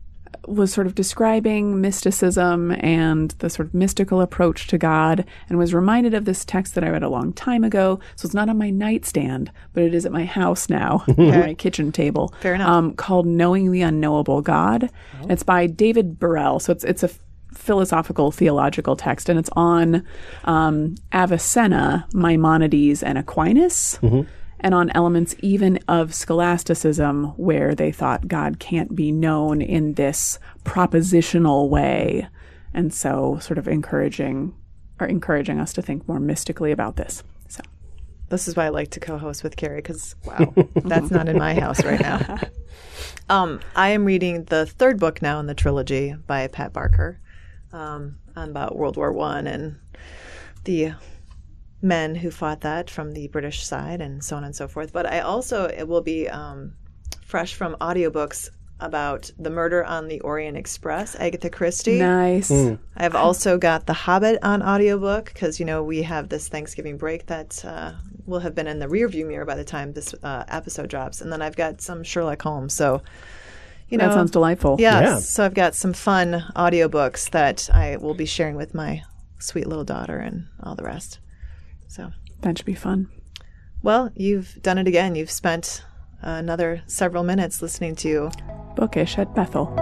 was 0.47 0.73
sort 0.73 0.87
of 0.87 0.95
describing 0.95 1.81
mysticism 1.81 2.73
and 2.81 3.31
the 3.39 3.49
sort 3.49 3.69
of 3.69 3.75
mystical 3.75 4.21
approach 4.21 4.67
to 4.67 4.77
God 4.77 5.25
and 5.49 5.59
was 5.59 5.73
reminded 5.73 6.13
of 6.13 6.27
this 6.27 6.45
text 6.45 6.75
that 6.75 6.85
I 6.85 6.91
read 6.91 7.03
a 7.03 7.09
long 7.09 7.33
time 7.33 7.65
ago. 7.65 7.99
So 8.17 8.27
it's 8.27 8.35
not 8.35 8.49
on 8.51 8.59
my 8.59 8.69
nightstand, 8.71 9.51
but 9.73 9.85
it 9.85 9.95
is 9.95 10.05
at 10.05 10.13
my 10.13 10.25
house 10.25 10.69
now, 10.69 11.05
on 11.09 11.41
my 11.41 11.55
kitchen 11.55 11.93
table. 11.93 12.35
Fair 12.41 12.55
enough. 12.55 12.69
Um, 12.69 12.95
called 12.95 13.27
Knowing 13.27 13.71
the 13.71 13.83
Unknowable 13.83 14.43
God. 14.43 14.91
And 15.23 15.31
it's 15.31 15.43
by 15.43 15.67
David 15.67 16.19
Burrell. 16.19 16.61
So 16.61 16.73
it's, 16.73 16.85
it's 16.85 17.03
a 17.03 17.11
philosophical 17.55 18.31
theological 18.31 18.97
text 18.97 19.29
and 19.31 19.39
it's 19.39 19.51
on 19.55 20.05
um, 20.45 20.97
Avicenna, 21.13 22.07
Maimonides, 22.13 23.03
and 23.03 23.17
Aquinas. 23.17 23.99
And 24.65 24.75
on 24.75 24.91
elements 24.95 25.37
even 25.41 25.79
of 25.89 26.15
scholasticism, 26.15 27.27
where 27.37 27.75
they 27.75 27.93
thought 27.93 28.29
God 28.29 28.59
can't 28.59 28.97
be 28.97 29.13
known 29.13 29.61
in 29.61 29.93
this 29.93 30.39
propositional 30.65 31.69
way, 31.69 32.27
and 32.73 32.91
so 32.93 33.39
sort 33.43 33.59
of 33.59 33.69
encouraging, 33.69 34.55
or 34.99 35.07
encouraging 35.07 35.61
us 35.61 35.75
to 35.75 35.83
think 35.83 36.09
more 36.09 36.19
mystically 36.19 36.73
about 36.73 36.97
this. 36.97 37.23
So 37.47 37.61
This 38.31 38.49
is 38.49 38.57
why 38.57 38.65
I 38.65 38.69
like 38.71 38.91
to 38.93 39.01
co-host 39.01 39.45
with 39.45 39.55
Carrie 39.55 39.83
because 39.83 40.17
wow, 40.25 40.55
that's 40.77 41.11
not 41.11 41.29
in 41.29 41.37
my 41.39 41.53
house 41.55 41.85
right 41.85 42.01
now. 42.01 42.39
Um, 43.29 43.61
I 43.75 43.91
am 43.91 44.05
reading 44.05 44.45
the 44.45 44.67
third 44.67 45.01
book 45.01 45.23
now 45.23 45.41
in 45.41 45.47
the 45.47 45.55
trilogy 45.55 46.15
by 46.27 46.47
Pat 46.49 46.75
Barker, 46.75 47.19
um, 47.73 48.19
on 48.37 48.51
about 48.51 48.77
World 48.77 48.97
War 48.99 49.13
One 49.13 49.47
and 49.47 49.79
the 50.65 50.93
men 51.85 52.15
who 52.17 52.31
fought 52.31 52.63
that 52.63 52.91
from 52.91 53.13
the 53.13 53.29
British 53.29 53.65
side 53.65 54.01
and 54.01 54.25
so 54.25 54.37
on 54.37 54.43
and 54.43 54.57
so 54.57 54.67
forth. 54.67 54.93
But 54.93 55.07
I 55.07 55.21
also 55.21 55.67
it 55.67 55.87
will 55.87 56.01
be 56.01 56.29
um, 56.29 56.73
fresh 57.23 57.55
from 57.55 57.77
audiobooks 57.77 58.49
about 58.81 59.31
the 59.39 59.51
murder 59.51 59.85
on 59.85 60.09
the 60.09 60.21
Orient 60.21 60.57
Express, 60.57 61.15
Agatha 61.17 61.49
Christie. 61.49 61.99
nice. 61.99 62.51
I've 62.97 63.15
also 63.15 63.57
got 63.57 63.87
The 63.87 63.93
Hobbit 63.93 64.39
on 64.43 64.63
audiobook 64.63 65.33
because, 65.33 65.61
you 65.61 65.67
know, 65.67 65.83
we 65.83 66.03
have 66.03 66.29
this 66.29 66.49
Thanksgiving 66.49 66.97
break 66.97 67.27
that 67.27 67.65
uh, 67.65 67.93
will 68.27 68.41
have 68.41 68.55
been 68.55 68.67
in 68.67 68.81
the 68.81 68.87
rearview 68.87 69.27
mirror 69.27 69.45
by 69.45 69.55
the 69.55 69.65
time 69.65 69.93
this 69.93 70.15
uh, 70.23 70.45
episode 70.49 70.91
drops. 70.91 71.21
And 71.21 71.33
then 71.33 71.41
I've 71.41 71.57
got 71.57 71.81
some 71.81 72.03
Sherlock 72.03 72.43
Holmes. 72.43 72.75
So, 72.75 73.03
you 73.89 73.97
know. 73.97 74.09
That 74.09 74.15
sounds 74.15 74.33
delightful. 74.33 74.77
Yes. 74.79 75.03
Yeah. 75.03 75.19
So 75.19 75.45
I've 75.45 75.55
got 75.55 75.75
some 75.75 75.93
fun 75.93 76.45
audiobooks 76.57 77.31
that 77.31 77.71
I 77.73 77.97
will 77.97 78.15
be 78.15 78.27
sharing 78.27 78.57
with 78.57 78.75
my 78.75 79.03
sweet 79.39 79.67
little 79.67 79.85
daughter 79.85 80.19
and 80.19 80.49
all 80.63 80.75
the 80.75 80.85
rest. 80.85 81.21
So, 81.95 82.11
That 82.41 82.59
should 82.59 82.67
be 82.67 82.75
fun. 82.75 83.07
well, 83.83 84.11
you've 84.17 84.61
done 84.63 84.79
it 84.79 84.89
again. 84.89 85.15
You've 85.15 85.31
spent 85.31 85.85
another 86.23 86.83
several 86.89 87.23
minutes 87.23 87.63
listening 87.63 87.95
to 87.97 88.31
Bookish 88.75 89.17
at 89.17 89.33
Bethel. 89.33 89.73